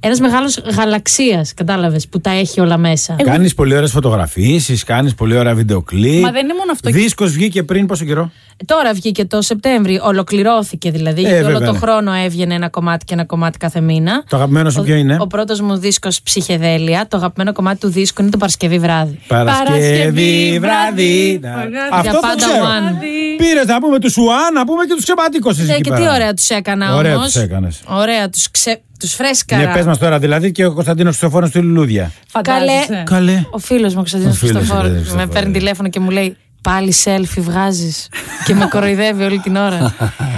ένας 0.00 0.20
μεγάλος 0.20 0.58
γαλαξίας, 0.76 1.54
κατάλαβες, 1.54 2.08
που 2.08 2.20
τα 2.20 2.30
έχει 2.30 2.60
όλα 2.60 2.76
μέσα. 2.76 3.16
Κάνεις 3.24 3.54
πολύ 3.54 3.74
ωραίες 3.76 3.90
φωτογραφίσεις, 3.90 4.84
κάνεις 4.84 5.14
πολύ 5.14 5.36
ωραία 5.36 5.54
βίντεο 5.54 5.82
κλιπ. 5.82 6.22
Μα 6.22 6.30
δεν 6.30 6.44
είναι 6.44 6.54
μόνο 6.58 6.72
αυτό. 6.72 6.90
Δίσκος 6.90 7.30
βγήκε 7.32 7.62
πριν 7.62 7.86
πόσο 7.86 8.04
καιρό; 8.04 8.30
Τώρα 8.64 8.92
βγήκε 8.92 9.24
το 9.24 9.42
Σεπτέμβρη, 9.42 10.00
ολοκληρώθηκε 10.02 10.90
δηλαδή, 10.90 11.22
Ε, 11.24 11.28
γιατί 11.28 11.44
όλο 11.44 11.52
βέβαια, 11.52 11.66
το 11.66 11.72
ναι. 11.72 11.78
χρόνο 11.78 12.12
έβγαινε 12.12 12.54
ένα 12.54 12.68
κομμάτι 12.68 13.04
και 13.04 13.14
ένα 13.14 13.24
κομμάτι 13.24 13.58
κάθε 13.58 13.80
μήνα. 13.80 14.24
Το 14.28 14.36
αγαπημένο 14.36 14.70
σου 14.70 14.78
Ο- 14.80 14.84
ποιο 14.84 14.94
είναι; 14.94 15.16
Ο 15.20 15.26
πρώτος 15.26 15.60
μου 15.60 15.76
δίσκος 15.76 16.22
Ψυχεδέλεια. 16.22 17.06
Το 17.08 17.16
αγαπημένο 17.16 17.52
κομμάτι 17.52 17.78
του 17.80 17.88
δίσκου 17.88 18.22
είναι 18.22 18.30
το 18.30 18.36
Παρασκευή 18.36 18.78
βράδυ. 18.78 19.18
Παρασκευή 19.26 20.58
βράδυ. 20.60 21.38
βράδυ. 21.40 21.40
Αυτό 21.90 22.00
Για 22.02 22.12
το 22.12 22.18
πάντα 22.20 22.34
ξέρω. 22.36 22.64
one. 22.64 22.94
Πήρε 23.36 23.64
να 23.64 23.80
πούμε 23.80 23.98
τους 23.98 24.12
Σουάν, 24.12 24.52
να 24.54 24.64
πούμε 24.64 24.84
και 24.84 24.94
τους 24.94 25.02
ξεπατήκωσε. 25.04 25.62
Ε, 25.62 25.80
και 25.80 25.90
τι 25.90 26.02
ωραία 26.14 26.34
τους 26.34 26.48
έκανα 26.48 26.94
Ωραία 26.96 27.14
όμως. 27.16 27.32
τους 27.32 27.42
έκανες. 27.42 27.80
Ωραία, 27.86 28.28
τους 28.30 28.50
ξε... 28.50 28.80
τους 29.00 29.14
φρέσκαρα. 29.14 29.66
Ναι, 29.66 29.72
πες 29.72 29.86
μας 29.86 29.98
τώρα 29.98 30.18
δηλαδή 30.18 30.52
και 30.52 30.64
ο 30.66 30.72
Κωνσταντίνος 30.72 31.16
Χριστοφόρο 31.16 31.48
του 31.50 31.62
Λουλούδια. 31.62 32.12
Φαντάζεσαι. 32.28 33.02
Καλέ. 33.06 33.44
Ο 33.50 33.58
φίλος 33.58 33.88
μου, 33.94 33.94
ο 33.94 33.94
Κωνσταντίνος 33.94 34.34
Ο 34.34 34.38
φίλος 34.38 34.56
Χριστοφόρο, 34.56 34.86
σου, 34.88 34.92
με 34.92 34.98
Χριστοφόρο. 34.98 35.28
παίρνει 35.28 35.52
τηλέφωνο 35.52 35.88
και 35.88 36.00
μου 36.00 36.10
λέει 36.10 36.36
Πάλι 36.62 36.94
selfie 37.04 37.40
βγάζεις. 37.40 38.08
και 38.44 38.54
με 38.54 38.66
κοροϊδεύει 38.70 39.22
όλη 39.24 39.38
την 39.38 39.56
ώρα. 39.56 39.94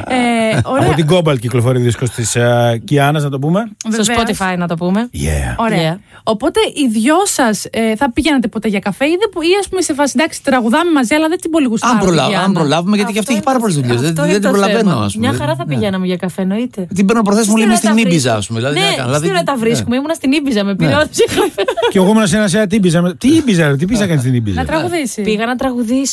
Ε, 0.08 0.58
ωραία. 0.64 0.86
Από 0.86 0.94
την 0.94 1.06
Κόμπαλ 1.06 1.38
κυκλοφορεί 1.38 1.78
ο 1.78 1.80
δίσκος 1.80 2.10
της 2.10 2.36
Κιάννα, 2.84 3.20
να 3.20 3.30
το 3.30 3.38
πούμε; 3.38 3.60
Στο 3.78 3.90
Βεβαίως. 4.04 4.08
Spotify 4.38 4.58
να 4.58 4.68
το 4.68 4.74
πούμε. 4.74 5.08
Yeah. 5.14 5.54
Ωραία. 5.56 5.96
Yeah. 5.96 6.00
Οπότε 6.24 6.60
οι 6.74 6.88
δυο 6.88 7.14
σας 7.26 7.64
ε, 7.70 7.96
θα 7.96 8.12
πηγαίνατε 8.12 8.48
ποτέ 8.48 8.68
για 8.68 8.78
καφέ 8.78 9.04
ή, 9.04 9.08
δεν, 9.20 9.28
που- 9.32 9.42
ή 9.42 9.46
ας 9.60 9.68
πούμε 9.68 9.80
σε 9.82 9.94
φάση 9.94 10.12
εντάξει, 10.18 10.42
τραγουδάμε 10.42 10.90
μαζί, 10.90 11.14
αλλά 11.14 11.28
δεν 11.28 11.40
την 11.40 11.50
πολύ 11.50 11.66
γουστάρω. 11.66 11.92
Αν, 11.92 11.98
τη 12.00 12.04
προλάβ- 12.06 12.28
Γιάννα. 12.28 12.46
αν 12.46 12.52
προλάβουμε, 12.52 12.96
γιατί 12.96 13.12
και 13.12 13.18
αυτή 13.18 13.32
έχει 13.32 13.42
πάρα 13.42 13.58
πολλές 13.58 13.74
δουλειές. 13.74 14.00
Δεν, 14.00 14.08
Αυτό 14.10 14.20
δεν 14.22 14.30
είναι 14.30 14.38
την 14.38 14.48
το 14.50 14.56
προλαβαίνω, 14.56 14.90
θέμα. 14.90 15.04
ας 15.04 15.12
πούμε. 15.14 15.28
Μια 15.28 15.36
χαρά 15.38 15.54
θα 15.56 15.64
πηγαίναμε 15.66 16.06
για 16.06 16.16
καφέ, 16.16 16.42
εννοείται. 16.42 16.86
Την 16.94 17.06
παίρνω 17.06 17.22
προθέσει 17.22 17.48
μου 17.50 17.56
λέει 17.56 17.66
Στην 17.66 17.70
είμαι 17.70 17.76
στην 17.76 17.90
ώρα 17.90 18.02
τα 18.02 18.08
Ήμπιζα, 18.08 18.30
ας 18.36 18.46
βρίσκουμε. 18.46 18.60
πούμε. 18.60 18.70
Δηλαδή, 18.70 18.74
τι 18.78 18.82
να 18.84 18.90
Ναι, 18.90 18.96
κάνω, 18.96 19.06
δηλαδή, 19.08 19.24
στην 19.26 19.36
ώρα 19.36 19.44
τα 19.44 19.52
ναι. 19.52 19.58
βρίσκουμε. 19.64 19.96
Ήμουνα 19.96 20.14
στην 20.14 20.32
Ήμπιζα, 20.32 20.64
με 20.64 20.74
πήρε 20.74 20.92
όλος 20.94 21.06
για 21.12 21.26
καφέ. 21.36 21.62
Και 21.92 21.98
εγώ 21.98 22.08
ήμουν 22.10 22.26
σε 22.26 22.36
ένα 22.36 22.48
σεα 22.48 22.66
Ήμπιζα. 22.70 23.14
Τι 23.16 23.28
Ήμπιζα, 23.28 23.68
ρε, 23.68 23.76
τι 23.76 23.84
πίζα 23.86 24.06
κάνεις 24.06 24.20
στην 24.22 24.34
Ήμπιζα. 24.34 24.60
Να 24.60 24.66
τραγουδήσεις. 24.66 25.24
Πήγα 25.24 25.46
να 25.46 25.56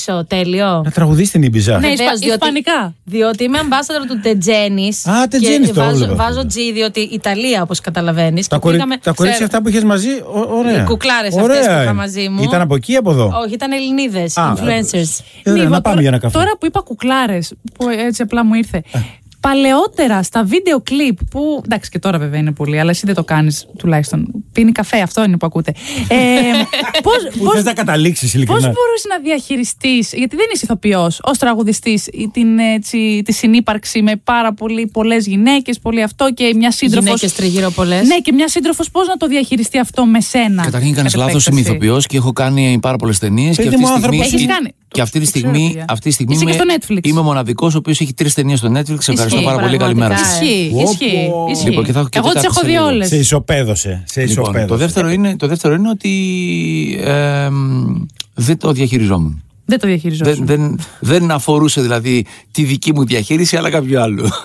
τραγουδήσω. 0.05 0.25
Τέλειο. 0.27 0.81
Να 0.85 0.91
τραγουδίσει 0.91 1.31
την 1.31 1.43
Ήμπιζα. 1.43 1.71
Ναι, 1.73 1.79
Βεβαίως, 1.79 1.99
ισπα- 1.99 2.15
διότι- 2.17 2.33
ισπανικά. 2.41 2.93
Διότι 3.03 3.43
είμαι 3.43 3.59
ambassador 3.61 4.05
του 4.07 4.19
Τετζένη. 4.19 4.87
Α, 5.09 5.27
Τετζένης 5.29 5.67
το 5.67 5.73
βάζω, 5.73 5.91
έβλεπα. 6.03 6.15
βάζω 6.15 6.41
G, 6.41 6.55
διότι 6.73 6.99
Ιταλία, 6.99 7.61
όπως 7.61 7.79
καταλαβαίνεις. 7.79 8.47
Τα, 8.47 8.57
κορι... 8.57 8.77
τα 9.01 9.11
κορίτσια 9.11 9.45
αυτά 9.45 9.61
που 9.61 9.69
είχες 9.69 9.83
μαζί, 9.83 10.09
ω- 10.09 10.57
ωραία. 10.57 10.81
Οι 10.81 10.83
κουκλάρες 10.83 11.35
αυτές 11.37 11.43
Ωραία. 11.57 11.75
που 11.77 11.83
είχα 11.83 11.93
μαζί 11.93 12.29
μου. 12.29 12.43
Ήταν 12.43 12.61
από 12.61 12.75
εκεί 12.75 12.91
ή 12.91 12.95
από 12.95 13.11
εδώ; 13.11 13.31
Όχι, 13.43 13.53
ήταν 13.53 13.71
Ελληνίδες, 13.71 14.37
Α, 14.37 14.53
influencers. 14.55 15.23
Ε, 15.43 15.49
ωραία, 15.49 15.63
Νίβο, 15.63 15.63
να 15.63 15.69
πάμε 15.69 15.81
τώρα- 15.81 15.99
για 16.01 16.09
ένα 16.09 16.17
καφέ. 16.19 16.37
Τώρα 16.37 16.51
που 16.59 16.65
είπα 16.65 16.79
κουκλάρες, 16.81 17.53
που 17.73 17.89
έτσι 17.89 18.21
απλά 18.21 18.45
μου 18.45 18.53
ήρθε. 18.53 18.83
Παλαιότερα 19.39 20.23
στα 20.23 20.43
βίντεο 20.43 20.81
κλιπ 20.81 21.17
που. 21.29 21.61
Εντάξει 21.65 21.89
και 21.89 21.99
τώρα 21.99 22.17
βέβαια 22.17 22.39
είναι 22.39 22.51
πολύ, 22.51 22.79
αλλά 22.79 22.89
εσύ 22.89 23.05
δεν 23.05 23.15
το 23.15 23.23
κάνεις 23.23 23.65
τουλάχιστον. 23.77 24.27
Πίνει 24.51 24.71
καφέ, 24.71 24.99
αυτό 25.01 25.23
είναι 25.23 25.37
που 25.37 25.45
ακούτε. 25.45 25.73
Ε, 26.07 26.15
πώς, 27.05 27.15
Πού 27.37 27.43
πώς, 27.43 27.53
θες 27.53 27.63
να 27.63 27.73
καταλήξεις 27.73 28.21
Πώς 28.21 28.33
ειλικρινά. 28.33 28.59
μπορούσες 28.59 29.05
να 29.09 29.19
διαχειριστείς, 29.23 30.11
γιατί 30.13 30.35
δεν 30.35 30.45
είσαι 30.53 30.61
ηθοποιός, 30.65 31.19
ως 31.23 31.37
τραγουδιστής, 31.37 32.07
την, 32.33 32.59
έτσι, 32.59 33.21
τη 33.25 33.33
συνύπαρξη 33.33 34.01
με 34.01 34.15
πάρα 34.23 34.53
πολλές 34.91 35.25
γυναίκες, 35.27 35.79
πολύ 35.79 36.01
αυτό 36.03 36.33
και 36.33 36.53
μια 36.55 36.71
σύντροφο. 36.71 37.05
Γυναίκες 37.05 37.33
τριγύρω 37.33 37.71
πολλές. 37.71 38.07
Ναι, 38.07 38.17
και 38.19 38.31
μια 38.31 38.47
σύντροφος 38.47 38.89
πώς 38.91 39.07
να 39.07 39.17
το 39.17 39.27
διαχειριστεί 39.27 39.79
αυτό 39.79 40.05
με 40.05 40.21
σένα; 40.21 40.63
Καταρχήν 40.63 40.93
κάνει 40.93 41.09
κατ' 41.09 41.19
λάθος, 41.19 41.47
επέκταση. 41.47 41.67
είμαι 41.69 41.75
ηθοποιός 41.77 42.05
και 42.05 42.17
έχω 42.17 42.33
κάνει 42.33 42.77
πάρα 42.81 42.95
πολλές 42.97 43.19
ταινίες. 43.19 43.55
Και 43.55 43.63
Παιδί 43.63 43.75
αυτή 43.75 43.79
μου, 43.87 43.93
τη 43.93 43.99
στιγμή, 43.99 44.17
άνθρωπος 44.17 44.41
Έχεις 44.41 44.55
κάνει; 44.55 44.73
Και 44.91 45.01
αυτή 45.01 45.19
τη 45.19 45.25
Το 45.25 45.31
ξέρω, 45.31 45.47
στιγμή, 45.53 45.67
παιδιά. 45.67 45.85
αυτή 45.89 46.07
τη 46.09 46.13
στιγμή 46.13 46.33
Είσαι 46.35 46.45
και 46.45 46.51
είμαι, 46.51 46.61
στο 46.79 46.93
Netflix. 46.93 47.07
είμαι 47.07 47.19
ο 47.19 47.23
μοναδικός 47.23 47.75
ο 47.75 47.77
οποίος 47.77 47.99
έχει 48.01 48.13
τρεις 48.13 48.33
ταινίες 48.33 48.59
στο 48.59 48.67
Netflix. 48.67 48.97
Σε 48.99 49.11
ευχαριστώ 49.11 49.25
Ισχύει, 49.25 49.43
πάρα 49.43 49.59
πολύ. 49.59 49.77
πραγματικά, 49.77 49.83
Καλημέρα. 49.85 50.13
ε. 50.13 50.45
Ισχύει, 50.45 50.69
Πω, 50.73 50.81
ισχύει. 50.81 51.27
πω. 51.29 51.47
ισχύει. 51.51 51.69
Λοιπόν, 51.69 51.83
και 51.83 51.91
θα 51.91 51.99
έχω 51.99 52.09
και 52.09 52.17
Εγώ 52.17 52.27
τις 52.31 52.41
τέταρτη 52.41 52.57
έχω 52.57 52.65
σε 52.65 52.65
δει 52.65 52.71
λίγο. 52.77 52.85
όλες. 52.85 53.07
Σε 53.07 53.15
ισοπαίδωσε. 53.17 54.03
Σε 54.05 54.19
Λοιπόν, 54.21 54.31
ισοπαίδωσε. 54.43 54.67
το, 54.67 54.75
δεύτερο 54.77 55.09
είναι, 55.09 55.35
το 55.35 55.47
δεύτερο 55.47 55.73
είναι 55.73 55.89
ότι 55.89 56.09
ε, 57.03 57.49
μ, 57.49 57.95
δεν 58.33 58.57
το 58.57 58.71
διαχειριζόμουν. 58.71 59.43
Δεν 59.69 59.79
το 59.79 59.87
διαχειριζόμουν. 59.87 60.45
Δεν, 60.45 60.45
δεν, 60.45 60.79
δεν 60.99 61.31
αφορούσε 61.31 61.81
δηλαδή 61.81 62.25
τη 62.51 62.63
δική 62.63 62.93
μου 62.93 63.05
διαχείριση, 63.05 63.57
αλλά 63.57 63.69
κάποιου 63.69 63.99
άλλου. 64.01 64.27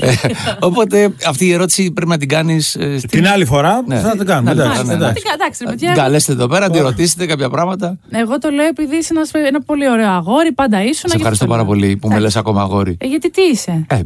Ε, 0.00 0.14
οπότε 0.60 1.14
αυτή 1.26 1.46
η 1.46 1.52
ερώτηση 1.52 1.90
πρέπει 1.92 2.10
να 2.10 2.18
την 2.18 2.28
κάνεις. 2.28 2.78
Την 3.08 3.26
άλλη 3.26 3.44
φορά 3.44 3.82
Ναι. 3.86 3.98
θα 4.00 4.16
το 4.16 4.24
κάνουμε. 4.24 4.54
Ναι, 4.54 4.62
εντάξει, 4.62 4.82
ναι, 4.82 4.86
ναι. 4.88 4.92
εντάξει. 4.94 5.22
Εντάξει, 5.34 5.64
ρε 5.64 5.70
παιδιά. 5.70 5.92
Καλέστε 5.92 6.32
εδώ 6.32 6.46
πέρα, 6.46 6.70
τη 6.70 6.78
ρωτήσετε 6.78 7.26
κάποια 7.26 7.50
πράγματα. 7.50 7.98
Εγώ 8.10 8.38
το 8.38 8.50
λέω 8.50 8.66
επειδή 8.66 8.96
είσαι 8.96 9.12
ένας- 9.14 9.30
ένα 9.32 9.60
πολύ 9.62 9.90
ωραίο 9.90 10.10
αγόρι, 10.10 10.52
πάντα 10.52 10.82
ήσουν. 10.84 11.10
Σε 11.10 11.16
ευχαριστώ 11.16 11.46
πάρα 11.46 11.64
πολύ 11.64 11.96
που 11.96 12.08
με 12.08 12.18
λες 12.18 12.36
ακόμα 12.36 12.62
αγόρι. 12.62 12.96
Ε, 13.00 13.06
γιατί 13.06 13.30
τι 13.30 13.42
είσαι; 13.42 13.84
Ε, 13.88 14.00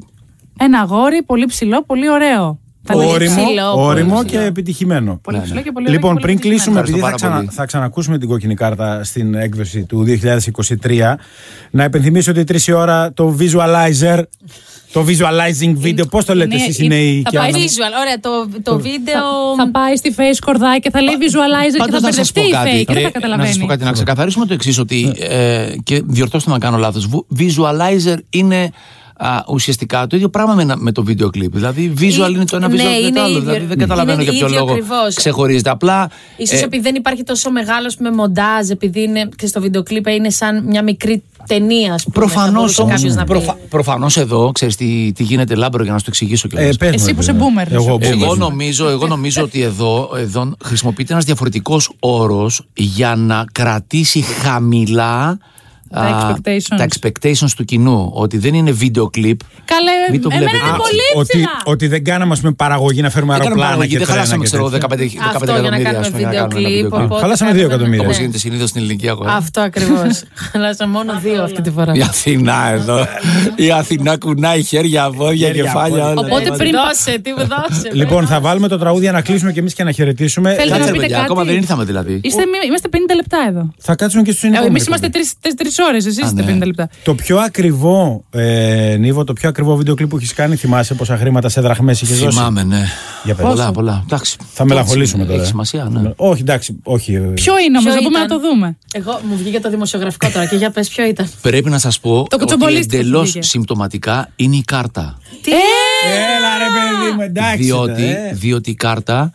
Ένα 0.59 0.81
αγόρι, 0.81 1.23
πολύ 1.23 1.47
ψηλό, 1.47 1.83
πολύ 1.85 2.11
ωραίο. 2.11 2.59
Θα 2.87 2.95
λέγε 2.97 3.11
Όριμο, 3.13 3.35
ψηλό, 3.45 3.73
πολύ 3.75 3.87
όριμο 3.89 4.15
ψηλό. 4.25 4.29
και 4.41 4.47
επιτυχημένο. 4.47 5.19
Πολύ 5.23 5.41
ψηλό 5.43 5.61
και 5.61 5.73
πολύ 5.73 5.89
Λοιπόν, 5.89 6.05
ωραίο 6.11 6.17
και 6.21 6.27
πριν 6.27 6.39
πολύ 6.39 6.49
κλείσουμε, 6.51 6.81
Ευχαριστώ 6.81 6.97
επειδή 6.97 7.01
θα, 7.01 7.05
πάρα 7.07 7.15
ξανα, 7.17 7.35
πολύ. 7.37 7.49
θα 7.57 7.65
ξανακούσουμε 7.67 8.19
την 8.19 8.29
κόκκινη 8.29 8.55
κάρτα 8.55 9.05
στην 9.05 9.35
έκδοση 9.35 9.85
του 9.85 10.05
2023, 10.05 11.15
να 11.71 11.85
υπενθυμίσω 11.85 12.31
ότι 12.31 12.45
τρεις 12.45 12.67
η 12.67 12.73
ώρα 12.73 13.13
το 13.13 13.37
visualizer, 13.41 14.23
το 14.93 15.05
visualizing 15.09 15.85
video, 15.85 16.09
πώς 16.11 16.25
το 16.25 16.35
λέτε 16.35 16.55
είναι- 16.55 16.65
εσείς 16.65 16.79
οι 16.79 16.87
νέοι 16.87 17.21
θα 17.25 17.31
και 17.31 17.39
πάει 17.39 17.49
άμα- 17.49 17.59
Visual, 17.59 17.93
ωραία, 18.01 18.21
το, 18.21 18.61
το 18.63 18.79
βίντεο. 18.81 19.23
Θα 19.57 19.71
πάει 19.71 19.97
στη 19.97 20.15
face 20.17 20.37
κορδάκι 20.45 20.81
και 20.81 20.91
θα 20.91 21.03
λέει 21.03 21.15
visualizer 21.21 21.73
και 21.73 21.79
Πάντως 21.79 22.01
θα 22.01 22.07
να 22.07 22.13
σας 22.13 22.33
μπερδευτεί 22.33 22.41
πω 22.41 22.47
η 22.47 22.51
κάτι, 22.51 22.71
fake 22.83 22.85
και 22.87 22.93
δεν 22.93 22.97
ε, 22.97 23.01
θα 23.01 23.05
να 23.05 23.11
καταλαβαίνει. 23.11 23.49
σας 23.49 23.59
πω 23.59 23.67
κάτι, 23.67 23.85
να 23.85 23.93
ξεκαθαρίσουμε 23.93 24.47
το 24.47 24.55
εξής 24.55 24.79
ότι, 24.79 25.13
ε, 25.19 25.67
και 25.85 26.03
διορθώστε 26.07 26.51
με 26.51 26.57
να 26.57 26.63
κάνω 26.65 26.77
λάθος, 26.77 27.07
βου- 27.07 27.27
visualizer 27.39 28.17
είναι 28.31 28.71
α, 29.17 29.29
ουσιαστικά 29.49 30.07
το 30.07 30.17
ίδιο 30.17 30.29
πράγμα 30.29 30.55
με, 30.55 30.63
ένα- 30.63 30.77
με 30.77 30.93
το 30.93 31.05
βίντεο 31.05 31.31
κλιπ. 31.31 31.55
Δηλαδή, 31.55 31.93
visual 31.99 32.03
Ή- 32.31 32.33
είναι 32.35 32.45
το 32.45 32.57
ένα, 32.57 32.69
ναι, 32.69 32.75
visual 32.75 32.79
είναι 32.81 32.91
είναι 32.97 33.11
το 33.11 33.21
άλλο. 33.21 33.29
ίδιο. 33.29 33.41
Δηλαδή, 33.41 33.59
δεν 33.59 33.67
Είναι 33.71 33.75
καταλαβαίνω 33.77 34.23
για 34.23 34.33
ποιο 34.33 34.47
ίδιο 34.47 34.59
λόγο 34.59 34.71
ακριβώς. 34.73 35.15
ξεχωρίζεται. 35.15 35.71
Απλά. 35.71 36.11
Ίσως 36.37 36.61
ε, 36.61 36.65
επειδή 36.65 36.83
δεν 36.83 36.95
υπάρχει 36.95 37.23
τόσο 37.23 37.51
μεγάλο 37.51 37.93
με 37.99 38.11
μοντάζ, 38.11 38.69
επειδή 38.71 39.03
είναι 39.03 39.29
και 39.37 39.47
στο 39.47 39.61
βίντεο 39.61 39.83
κλιπ 39.83 40.07
είναι 40.07 40.31
σαν 40.31 40.65
μια 40.67 40.83
μικρή 40.83 41.23
ταινία. 41.47 41.95
ας 41.95 42.05
πούμε, 42.05 42.15
θα 42.15 42.21
Προφανώς 42.33 42.53
μπορούσε 42.55 42.81
όμως. 42.83 42.95
κάποιος 42.95 43.15
να 43.15 43.25
πει. 43.25 43.53
Προφανώς 43.69 44.17
εδώ, 44.17 44.51
ξέρεις 44.53 44.77
τι, 44.77 45.13
τι 45.15 45.23
γίνεται 45.23 45.55
λάμπρο 45.55 45.83
για 45.83 45.93
να 45.93 45.99
σου 45.99 46.05
το 46.05 46.11
εξηγήσω 46.15 46.49
κιόλας. 46.49 46.69
Ε, 46.75 46.77
πες 46.79 46.89
μου, 46.89 46.95
Εσύ 46.95 47.15
που 47.15 47.21
ρε, 47.21 47.23
είσαι 47.23 47.33
παιδί. 47.33 47.45
boomer. 47.59 47.73
Εγώ, 47.73 47.99
Ε, 48.01 48.09
boomer. 48.09 48.23
Εγώ 48.23 48.35
νομίζω, 48.35 48.89
εγώ 48.89 49.07
νομίζω 49.07 49.43
ότι 49.43 49.63
εδώ, 49.63 50.11
εδώ 50.17 50.53
χρησιμοποιείται 50.65 51.13
ένας 51.13 51.25
διαφορετικός 51.25 51.91
όρος 52.01 52.67
για 52.75 53.15
να 53.17 53.45
κρατήσει 53.53 54.21
χαμηλά 54.21 55.39
Τα 55.91 56.01
α, 56.01 56.35
expectations. 56.35 56.77
τα 56.77 56.87
expectations 56.91 57.51
του 57.57 57.65
κοινού. 57.65 58.11
Ότι 58.15 58.39
δεν 58.39 58.55
είναι 58.55 58.71
βίντεο 58.71 59.11
κλιπ. 59.11 59.41
Καλέ, 59.65 59.91
Μην 60.11 60.23
το 60.23 60.29
εμένα 60.33 60.51
βλέπετε. 60.51 60.67
είναι 60.67 60.75
Α, 60.75 60.79
πολύ 60.87 61.01
ότι, 61.17 61.29
ψηλά. 61.29 61.51
ότι 61.65 61.87
δεν 61.89 62.05
κάναμε 62.05 62.33
ας 62.33 62.41
πούμε, 62.41 62.53
παραγωγή 62.53 63.01
να 63.03 63.11
φέρουμε 63.11 63.33
Δεν 63.33 63.43
κάναμε 63.43 63.63
αεροπλάνα 63.65 63.87
παραγωγή, 63.87 63.91
και 63.93 63.99
δεν 63.99 64.07
τρένα 64.07 64.21
χαλάσαμε 64.21 64.45
και 64.45 64.51
ξέρω, 64.51 64.69
15, 64.69 64.97
τέτοια. 64.97 65.21
15 65.21 65.37
Αυτό 65.37 65.53
για 65.61 65.71
να 65.71 65.77
εκατομμύρια. 65.77 65.85
κάνουμε 65.85 66.07
ας 66.07 66.11
πούμε, 66.11 66.19
για 66.21 66.41
να 66.41 66.47
βίντεο 66.47 66.49
κάνουμε 66.49 66.61
ένα 66.61 66.69
κλιπ. 66.69 66.83
βίντεο 66.83 66.91
κλιπ. 66.99 67.05
οπότε 67.11 67.21
Χαλάσαμε 67.23 67.51
κάνουμε 67.51 67.57
δύο 67.59 67.65
ένα- 67.67 67.75
εκατομμύρια. 67.75 68.03
Όπως 68.05 68.15
Ναι. 68.17 68.21
γίνεται 68.23 68.39
συνήθως 68.45 68.69
στην 68.69 68.81
ελληνική 68.83 69.09
αγορά. 69.15 69.33
Αυτό 69.43 69.61
ακριβώς. 69.61 70.15
Χαλάσα 70.53 70.85
μόνο 70.97 71.11
δύο 71.25 71.43
αυτή 71.49 71.61
τη 71.67 71.71
φορά. 71.77 71.93
Η 71.95 72.03
Αθηνά 72.11 72.61
εδώ. 72.79 72.99
Η 73.67 73.71
Αθηνά 73.81 74.13
κουνάει 74.25 74.63
χέρια, 74.63 75.03
πόδια, 75.17 75.47
Χέρια, 75.47 75.63
κεφάλια. 75.63 75.97
πόδια. 76.05 76.11
όλα. 76.11 76.21
Οπότε 76.31 76.49
πριν 76.61 76.73
Δώσε, 76.77 77.19
τι 77.25 77.31
μου 77.37 77.45
δώσε. 77.53 77.89
Λοιπόν, 77.93 78.27
θα 78.27 78.41
βάλουμε 78.41 78.69
το 78.69 78.79
τραγούδι 78.79 79.03
για 79.03 79.13
να 79.13 79.21
κλείσουμε 79.27 79.53
και 79.53 79.61
εμείς 79.61 79.75
και 79.75 79.85
να 79.85 79.93
χαιρετήσουμε. 79.93 80.49
Θέλετε 80.55 80.69
Θα- 80.69 80.71
να 80.71 80.77
Κάτσε, 80.79 80.91
πείτε 80.93 81.03
παιδιά, 81.03 81.17
κάτι; 81.17 81.31
ακόμα 81.31 81.45
δεν 81.45 81.57
ήρθαμε 81.57 81.85
δηλαδή. 81.85 82.21
Είστε, 82.23 82.43
είμαστε 82.67 82.89
50 82.93 83.15
λεπτά 83.15 83.39
εδώ. 83.49 83.71
Θα 83.79 83.95
κάτσουμε 83.95 84.23
και 84.23 84.31
στους 84.31 84.43
Ε, 84.43 84.47
συνεχόμενου. 84.47 84.75
Εμείς 84.77 84.87
είμαστε 84.87 85.09
τρεις 85.09 85.33
ώρες, 85.79 86.07
εσείς 86.07 86.25
είστε 86.25 86.43
ναι. 86.43 86.57
50 86.57 86.67
λεπτά. 86.67 86.89
Το 87.05 87.15
πιο 87.15 87.39
ακριβό, 87.39 88.25
ε, 88.31 88.97
Νίβο, 88.99 89.25
το 89.25 89.33
πιο 89.33 89.49
ακριβό 89.49 89.77
βίντεο 89.77 89.95
κλιπ 89.95 90.09
που 90.09 90.17
έχεις 90.17 90.33
κάνει, 90.33 90.57
θυμάσαι 90.57 90.95
πόσα 90.95 91.17
χρήματα 91.17 91.49
σε 91.49 91.61
δραχμές 91.61 92.01
είχε 92.01 92.15
δώσει; 92.15 92.37
Θυμάμαι, 92.37 92.63
ναι. 92.63 92.85
Για 93.25 93.35
πες. 93.35 93.47
Πολλά, 93.47 93.71
πολλά. 93.73 94.03
Εντάξει. 94.05 94.37
Θα 94.53 94.65
μελαγχολήσουμε 94.65 95.23
τώρα. 95.25 95.35
Έχει 95.35 95.45
ε. 95.45 95.47
σημασία, 95.49 95.89
ναι. 95.91 96.11
Όχι, 96.17 96.41
εντάξει, 96.41 96.77
όχι. 96.83 97.15
ε, 97.15 97.19
Ποιο 97.19 97.59
είναι 97.59 97.79
όμως, 97.79 97.93
Ποιο 97.93 98.03
να 98.03 98.07
πούμε 98.07 98.19
να 98.19 98.25
ήταν; 98.25 98.41
το 98.41 98.49
δούμε. 98.49 98.77
Εγώ 98.93 99.21
μου 99.31 99.37
βγήκε 99.37 99.61
το 99.61 99.71
δημοσιογραφικό 99.71 100.31
τώρα 100.31 100.47
και 100.47 100.57
για 100.57 100.71
πες 100.71 100.89
ποιο 100.89 101.05
ήταν. 101.07 101.29
Πρέπει 101.43 101.71
να 101.71 101.79
σας 101.79 102.01
πω 102.01 102.19
ότι 102.19 102.37
κουτσομπολίστικο 102.37 102.97
εντελώς 102.97 103.31
βγήκε. 103.31 103.47
συμπτωματικά 103.47 104.29
είναι 104.37 104.57
η 104.57 104.63
κάρτα. 104.67 105.19
Τι; 105.43 105.51
Έλα 105.51 106.59
ρε 106.59 106.65
παιδί 106.65 107.15
μου, 107.17 107.21
εντάξει. 107.23 107.63
διότι, 107.63 108.05
ε. 108.05 108.33
διότι 108.33 108.71
η 108.71 108.75
κάρτα 108.75 109.33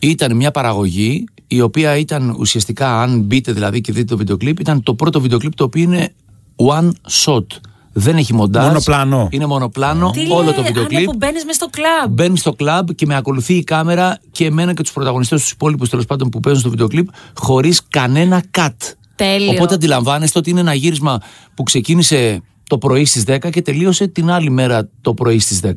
ήταν 0.00 0.36
μια 0.36 0.50
παραγωγή 0.50 1.24
η 1.48 1.60
οποία 1.60 1.96
ήταν 1.96 2.36
ουσιαστικά, 2.38 3.02
αν 3.02 3.20
μπείτε 3.20 3.52
δηλαδή 3.52 3.80
και 3.80 3.92
δείτε 3.92 4.04
το 4.04 4.16
βίντεο 4.16 4.36
κλιπ, 4.36 4.60
ήταν 4.60 4.82
το 4.82 4.94
πρώτο 4.94 5.20
βίντεο 5.20 5.38
κλιπ 5.38 5.54
το 5.54 5.64
οποίο 5.64 5.82
είναι 5.82 6.14
one 6.56 6.90
shot. 7.24 7.44
Δεν 7.92 8.16
έχει 8.16 8.34
μοντάζ. 8.34 8.66
Μονοπλάνο. 8.66 9.28
Είναι 9.30 9.46
μονοπλάνο 9.46 10.10
Τι 10.10 10.20
όλο 10.30 10.42
λέει, 10.42 10.52
το 10.52 10.62
βίντεο 10.62 10.82
Άννα, 10.82 10.94
κλιπ. 10.94 11.04
που 11.10 11.16
μπαίνεις 11.16 11.44
μες 11.44 11.54
στο 11.54 11.68
κλαμπ. 11.70 12.12
Μπαίνεις 12.12 12.40
στο 12.40 12.52
κλαμπ 12.52 12.90
και 12.90 13.06
με 13.06 13.16
ακολουθεί 13.16 13.54
η 13.54 13.64
κάμερα 13.64 14.18
και 14.30 14.44
εμένα 14.44 14.74
και 14.74 14.82
τους 14.82 14.92
πρωταγωνιστές, 14.92 15.40
τους 15.40 15.50
υπόλοιπους 15.50 15.88
τέλος 15.88 16.04
πάντων 16.04 16.28
που 16.28 16.40
παίζουν 16.40 16.60
στο 16.60 16.70
βίντεο 16.70 16.88
κλιπ, 16.88 17.08
χωρίς 17.38 17.82
κανένα 17.88 18.44
cut. 18.58 18.74
Τέλειο. 19.14 19.50
Οπότε 19.50 19.74
αντιλαμβάνεστε 19.74 20.38
ότι 20.38 20.50
είναι 20.50 20.60
ένα 20.60 20.74
γύρισμα 20.74 21.18
που 21.54 21.62
ξεκίνησε 21.62 22.42
το 22.66 22.78
πρωί 22.78 23.04
στις 23.04 23.24
10 23.26 23.50
και 23.50 23.62
τελείωσε 23.62 24.06
την 24.06 24.30
άλλη 24.30 24.50
μέρα 24.50 24.88
το 25.00 25.14
πρωί 25.14 25.38
στις 25.38 25.60
10. 25.64 25.72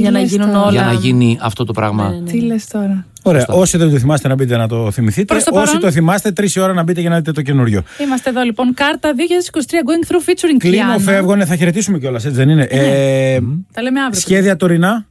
Για 0.00 0.10
να 0.10 0.20
λες 0.20 0.30
γίνουν 0.30 0.46
τώρα; 0.46 0.60
όλα. 0.60 0.70
Για 0.70 0.84
να 0.84 0.92
γίνει 0.92 1.38
αυτό 1.42 1.64
το 1.64 1.72
πράγμα. 1.72 2.08
Ναι, 2.10 2.30
Τι 2.30 2.40
λες 2.40 2.66
τώρα; 2.66 3.06
Ωραία. 3.22 3.44
Όσοι 3.48 3.76
δεν 3.76 3.90
το 3.90 3.98
θυμάστε 3.98 4.28
να 4.28 4.34
μπείτε 4.34 4.56
να 4.56 4.68
το 4.68 4.90
θυμηθείτε. 4.90 5.24
Προς 5.34 5.44
το 5.44 5.50
Όσοι 5.54 5.64
παρόν. 5.64 5.80
το 5.80 5.90
θυμάστε, 5.90 6.32
τρεις 6.32 6.56
ώρα 6.56 6.72
να 6.72 6.82
μπείτε 6.82 7.00
για 7.00 7.10
να 7.10 7.16
δείτε 7.16 7.32
το 7.32 7.42
καινούριο. 7.42 7.82
Είμαστε 8.02 8.30
εδώ 8.30 8.42
λοιπόν. 8.42 8.74
Κάρτα 8.74 9.10
2023 9.16 9.60
Going 9.60 10.08
Through 10.12 10.28
featuring 10.28 10.56
Κλείνω, 10.58 10.76
Κλειάννα. 10.76 10.98
φεύγουνε, 10.98 11.44
θα 11.44 11.56
χαιρετήσουμε 11.56 11.98
κιόλας, 11.98 12.24
έτσι 12.24 12.36
δεν 12.36 12.48
είναι; 12.48 12.62
Ε, 12.62 13.38
Τα 13.72 13.82
λέμε 13.82 14.00
αύριο. 14.00 14.20
σχέδια 14.20 14.56
τωρινά, 14.56 15.06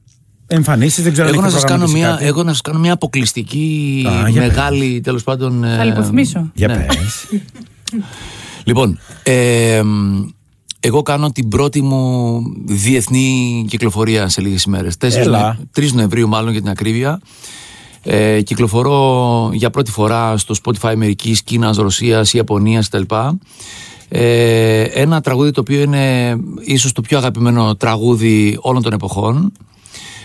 εμφανίσεις, 0.47 1.03
δεν 1.03 1.11
ξέρω 1.11 1.27
αν 1.27 1.33
Εγώ 1.33 1.41
να, 1.41 1.47
έχετε 1.47 1.61
σας 1.61 1.71
κάνω 1.71 1.83
προγραμματίσει 1.83 2.07
μια, 2.07 2.15
κάτι. 2.17 2.25
εγώ 2.25 2.43
να 2.43 2.51
σας 2.51 2.61
κάνω 2.61 2.79
μια 2.79 2.93
αποκλειστική 2.93 4.05
Α, 4.25 4.29
για 4.29 4.41
μεγάλη 4.41 5.01
τέλος 5.03 5.23
πάντων 5.23 5.61
Θα 5.75 5.81
ε, 5.81 5.85
λιποθυμίσω. 5.85 6.51
Για 6.53 6.67
ναι. 6.67 6.85
πες. 6.87 7.27
Λοιπόν, 8.63 8.99
ε, 9.23 9.81
εγώ 10.83 11.01
κάνω 11.01 11.31
την 11.31 11.47
πρώτη 11.47 11.81
μου 11.81 12.43
διεθνή 12.65 13.65
κυκλοφορία 13.69 14.27
σε 14.27 14.41
λίγες 14.41 14.63
ημέρες. 14.63 14.95
4 14.97 15.15
Έλα. 15.15 15.59
3 15.75 15.91
Νοεμβρίου 15.91 16.27
μάλλον 16.27 16.51
για 16.51 16.61
την 16.61 16.69
ακρίβεια. 16.69 17.21
Ε, 18.03 18.41
κυκλοφορώ 18.41 19.49
για 19.53 19.69
πρώτη 19.69 19.91
φορά 19.91 20.37
στο 20.37 20.55
Spotify 20.63 20.89
Αμερικής, 20.91 21.43
Κίνας, 21.43 21.77
Ρωσίας, 21.77 22.33
Ιαπωνίας 22.33 22.89
κτλ. 22.89 23.15
Ε, 24.09 24.81
ένα 24.81 25.21
τραγούδι 25.21 25.51
το 25.51 25.59
οποίο 25.59 25.81
είναι 25.81 26.35
ίσως 26.61 26.91
το 26.91 27.01
πιο 27.01 27.17
αγαπημένο 27.17 27.75
τραγούδι 27.75 28.57
όλων 28.61 28.81
των 28.81 28.93
εποχών. 28.93 29.51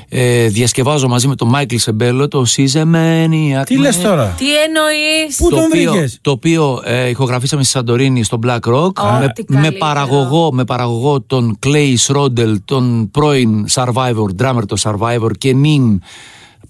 Ε, 0.08 0.46
διασκευάζω 0.46 1.08
μαζί 1.08 1.28
με 1.28 1.34
τον 1.34 1.48
Μάικλ 1.48 1.76
Σεμπέλο 1.76 2.28
το 2.28 2.44
She's 2.56 2.72
a 2.72 2.82
Maniac. 2.82 3.64
Τι 3.66 3.78
λες 3.78 4.00
τώρα; 4.00 4.34
Τι 4.38 4.44
εννοείς; 4.58 5.36
Πού 5.36 5.48
το 5.48 5.56
τον 5.56 5.64
οποίο, 5.64 5.92
βρήκες; 5.92 6.18
το 6.20 6.30
οποίο 6.30 6.80
ε, 6.84 7.08
ηχογραφήσαμε 7.08 7.62
στη 7.62 7.72
Σαντορίνη 7.72 8.22
στο 8.22 8.38
Black 8.46 8.60
Rock 8.60 8.92
Ω, 8.92 9.18
με, 9.20 9.32
τι 9.34 9.44
με, 9.48 9.54
καλύτερο. 9.54 9.76
παραγωγό, 9.78 10.52
με 10.52 10.64
παραγωγό 10.64 11.20
τον 11.20 11.58
Clay 11.66 11.94
Schrodel, 12.06 12.54
τον 12.64 13.10
πρώην 13.10 13.66
Survivor, 13.74 14.42
drummer 14.42 14.62
το 14.66 14.76
Survivor 14.82 15.30
και 15.38 15.52
νυν 15.52 16.00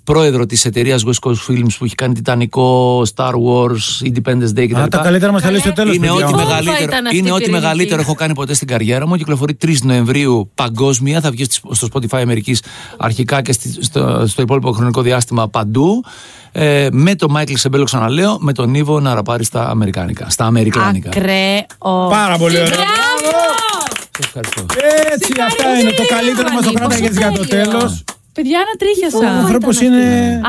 πρόεδρο 0.06 0.46
της 0.46 0.64
εταιρείας 0.64 1.02
West 1.06 1.28
Coast 1.28 1.50
Films 1.50 1.74
που 1.78 1.84
έχει 1.84 1.94
κάνει 1.94 2.14
Τιτανικό, 2.14 3.02
Star 3.14 3.30
Wars, 3.32 4.06
Independence 4.06 4.58
Day 4.58 4.66
κτλ. 4.68 4.80
Α, 4.80 4.88
τα 4.88 4.98
καλύτερα 4.98 5.32
μας 5.32 5.42
τα 5.42 5.50
λέει 5.50 5.60
στο 5.60 5.72
τέλος. 5.72 5.94
Είναι 5.96 6.10
ό,τι, 6.10 6.22
Πού 6.22 6.36
μεγαλύτερο, 6.36 6.76
ήταν 6.82 7.06
αυτή 7.06 7.16
είναι 7.18 7.28
η 7.28 7.30
ό,τι 7.30 7.38
πυρηνική; 7.40 7.50
μεγαλύτερο 7.62 8.00
έχω 8.00 8.14
κάνει 8.14 8.34
ποτέ 8.34 8.54
στην 8.54 8.66
καριέρα 8.68 9.06
μου. 9.06 9.16
Κυκλοφορεί 9.16 9.54
3 9.64 9.74
Νοεμβρίου 9.82 10.50
παγκόσμια. 10.54 11.20
Θα 11.20 11.30
βγει 11.30 11.44
στις- 11.44 11.60
στο 11.70 11.88
Spotify 11.92 12.18
Αμερικής 12.20 12.62
αρχικά 12.96 13.42
και 13.42 13.52
στη- 13.52 13.84
στο, 13.84 14.24
στο 14.26 14.42
υπόλοιπο 14.42 14.72
χρονικό 14.72 15.02
διάστημα 15.02 15.48
παντού. 15.48 16.04
Ε, 16.52 16.88
με 16.92 17.14
τον 17.14 17.30
Μάικλ 17.30 17.54
Σεμπέλο, 17.54 17.84
ξαναλέω, 17.84 18.36
με 18.40 18.52
τον 18.52 18.74
Ήβο 18.74 19.00
να 19.00 19.14
ραπάρει 19.14 19.44
στα 19.44 19.68
Αμερικάνικα. 19.68 20.26
Στα 20.30 20.44
Αμερικάνικα. 20.44 21.08
Ακραίο. 21.08 22.08
Πάρα 22.10 22.36
πολύ 22.38 22.56
ωραία. 22.56 22.68
Σας 22.68 24.26
ευχαριστώ. 24.26 24.66
Έτσι, 25.12 25.32
αυτά 25.48 25.78
είναι. 25.80 25.90
Το 25.90 26.02
καλύτερο 26.16 26.48
μας 26.54 26.64
το 26.64 26.72
κράταγες 26.72 27.16
για 27.16 27.32
το 27.32 27.46
τέλειο. 27.46 27.70
τέλος. 27.70 28.04
Παιδιά, 28.36 28.58
να 28.58 28.72
Ο 28.74 28.76
τρίχιασα. 28.82 29.38
άνθρωπος 29.42 29.80
είναι. 29.80 30.02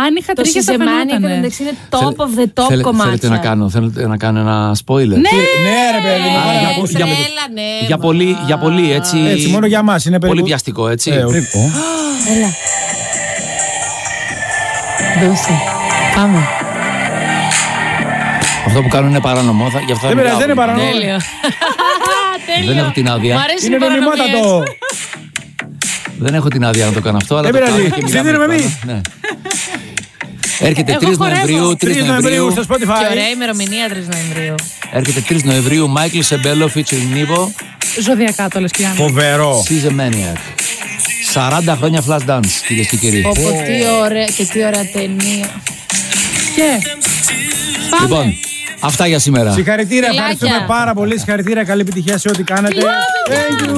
Αν 0.05 0.15
είχα 0.19 0.33
Το 0.33 0.41
τρίχιασα 0.41 0.71
Σιζεμάνι 0.71 1.11
φαινότανε. 1.11 1.37
εντάξει 1.37 1.61
είναι 1.63 1.73
top 1.89 2.15
of 2.25 2.31
the 2.39 2.47
top 2.63 2.65
Θέλε- 2.67 2.83
κομμάτια. 2.83 3.05
Θέλετε 3.09 3.27
να 3.29 3.37
κάνω, 3.37 3.69
θέλετε 3.69 4.07
να 4.07 4.17
κάνω 4.17 4.39
ένα 4.39 4.75
spoiler; 4.85 5.07
Ναι, 5.07 5.31
Ναι, 5.67 5.79
ρε 5.97 6.01
παιδί 6.05 6.29
μου. 6.33 6.37
Α, 6.39 6.43
πάρα 6.45 6.59
για- 6.59 6.75
πολύ. 6.79 6.91
για- 6.95 7.05
Έλα, 7.05 7.45
ναι. 7.53 7.85
Για 7.87 7.97
πολύ, 7.97 8.37
για 8.45 8.57
πολύ 8.57 8.91
έτσι. 8.93 9.17
Έτσι, 9.29 9.47
μόνο 9.47 9.65
για 9.65 9.81
μας 9.83 10.05
είναι 10.05 10.19
περίπου. 10.19 10.37
Πολύ 10.37 10.47
βιαστικό, 10.49 10.87
έτσι. 10.87 11.11
Ε, 11.11 11.23
ο- 11.23 11.27
ο. 11.29 11.31
Έλα. 12.33 12.49
Δώσε. 15.27 15.51
Πάμε. 16.15 16.39
Αυτό 18.67 18.81
που 18.81 18.87
κάνω 18.87 19.07
είναι 19.07 19.19
παράνομο. 19.19 19.69
θα- 19.69 19.79
Γι' 19.79 19.91
αυτό 19.91 20.07
Δεν 20.07 20.17
μιλάω. 20.17 20.37
πειράζει, 20.37 20.39
δεν 20.45 20.49
είναι 20.49 20.59
παράνομο. 20.65 20.91
Τέλειο. 20.91 21.17
Δεν 22.67 22.77
έχω 22.77 22.91
την 22.91 23.09
άδεια. 23.09 23.35
Μ' 23.35 23.39
αρέσουν 23.39 23.67
Είναι 23.67 23.75
οι 23.75 23.79
παρανομίες. 23.79 24.17
νομιμότατο. 24.19 24.63
Δεν 26.19 26.33
έχω 26.33 26.47
την 26.47 26.65
άδεια 26.65 26.85
να 26.85 26.91
το 26.91 27.01
κάνω 27.01 27.17
αυτό, 27.17 27.35
αλλά 27.35 27.51
Δεν 27.51 27.61
το 27.61 27.65
πειράζει. 27.71 27.89
κάνω 27.89 27.95
και 27.95 28.03
μιλάμε 28.03 28.29
Συντήρουμε 28.29 28.45
πάνω. 28.47 28.61
εμείς. 28.61 28.77
Ναι. 28.85 29.01
Έρχεται 30.59 30.91
Εγώ 30.91 30.99
3 31.11 31.15
χορεύω. 31.17 31.35
Νοεμβρίου, 31.35 31.69
3 31.71 31.75
3 31.75 32.05
Νοεμβρίου 32.05 32.11
Νοεμβρίου. 32.11 32.51
στο 32.51 32.61
Και 32.77 32.85
Spotify. 32.85 33.11
ωραία 33.11 33.29
ημερομηνία 33.29 33.87
3 33.89 33.91
Νοεμβρίου. 34.11 34.55
Έρχεται 34.91 35.21
3 35.29 35.43
Νοεμβρίου, 35.43 35.89
Μάικλ 35.89 36.19
Σεμπέλο 36.19 36.71
featuring 36.75 37.09
Nivo, 37.15 37.47
ζωδιακά 38.01 38.47
το 38.47 38.59
λες 38.59 38.71
Κλειάννα. 38.71 38.95
Φοβερό. 38.95 39.63
She's 39.67 39.87
a 39.91 39.93
Maniac. 40.01 40.37
40 41.33 41.75
χρόνια 41.77 42.03
flash 42.07 42.25
dance, 42.29 42.51
κυρίες 42.67 42.87
και 42.87 42.95
κύριοι. 42.97 43.23
Όπω 43.25 43.49
τι 43.65 43.73
ωραία 44.03 44.25
και 44.25 44.43
τι 44.45 44.65
ωραία 44.65 44.85
ταινία. 44.93 45.49
Και 46.55 46.87
πάμε. 47.89 48.01
Λοιπόν, 48.01 48.33
αυτά 48.79 49.07
για 49.07 49.19
σήμερα. 49.19 49.51
Συγχαρητήρια, 49.51 50.09
Φιλάκια. 50.09 50.31
ευχαριστούμε 50.31 50.65
πάρα 50.67 50.93
πολύ. 50.93 51.17
Συγχαρητήρια, 51.17 51.63
καλή 51.63 51.81
επιτυχία 51.81 52.17
σε 52.17 52.29
ό,τι 52.29 52.43
κάνετε. 52.43 52.81
Thank 53.29 53.61
you. 53.61 53.71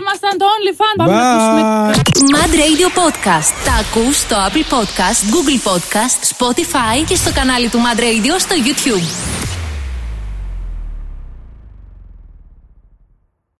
Ήμασταν 0.00 0.32
το 0.38 0.46
OnlyFans. 0.54 0.96
Πάμε 0.96 1.12
να 1.12 1.30
ακούσουμε 1.30 1.60
Bye. 1.60 2.34
Mad 2.34 2.52
Radio 2.54 2.88
Podcast. 3.00 3.50
Τα 3.64 3.72
ακούς 3.80 4.16
στο 4.16 4.36
Apple 4.48 4.74
Podcast, 4.74 5.18
Google 5.34 5.68
Podcast, 5.70 6.18
Spotify 6.36 7.04
και 7.08 7.14
στο 7.14 7.30
κανάλι 7.32 7.68
του 7.68 7.78
Mad 7.78 7.98
Radio 8.00 8.34
στο 8.38 8.54
YouTube. 8.66 9.35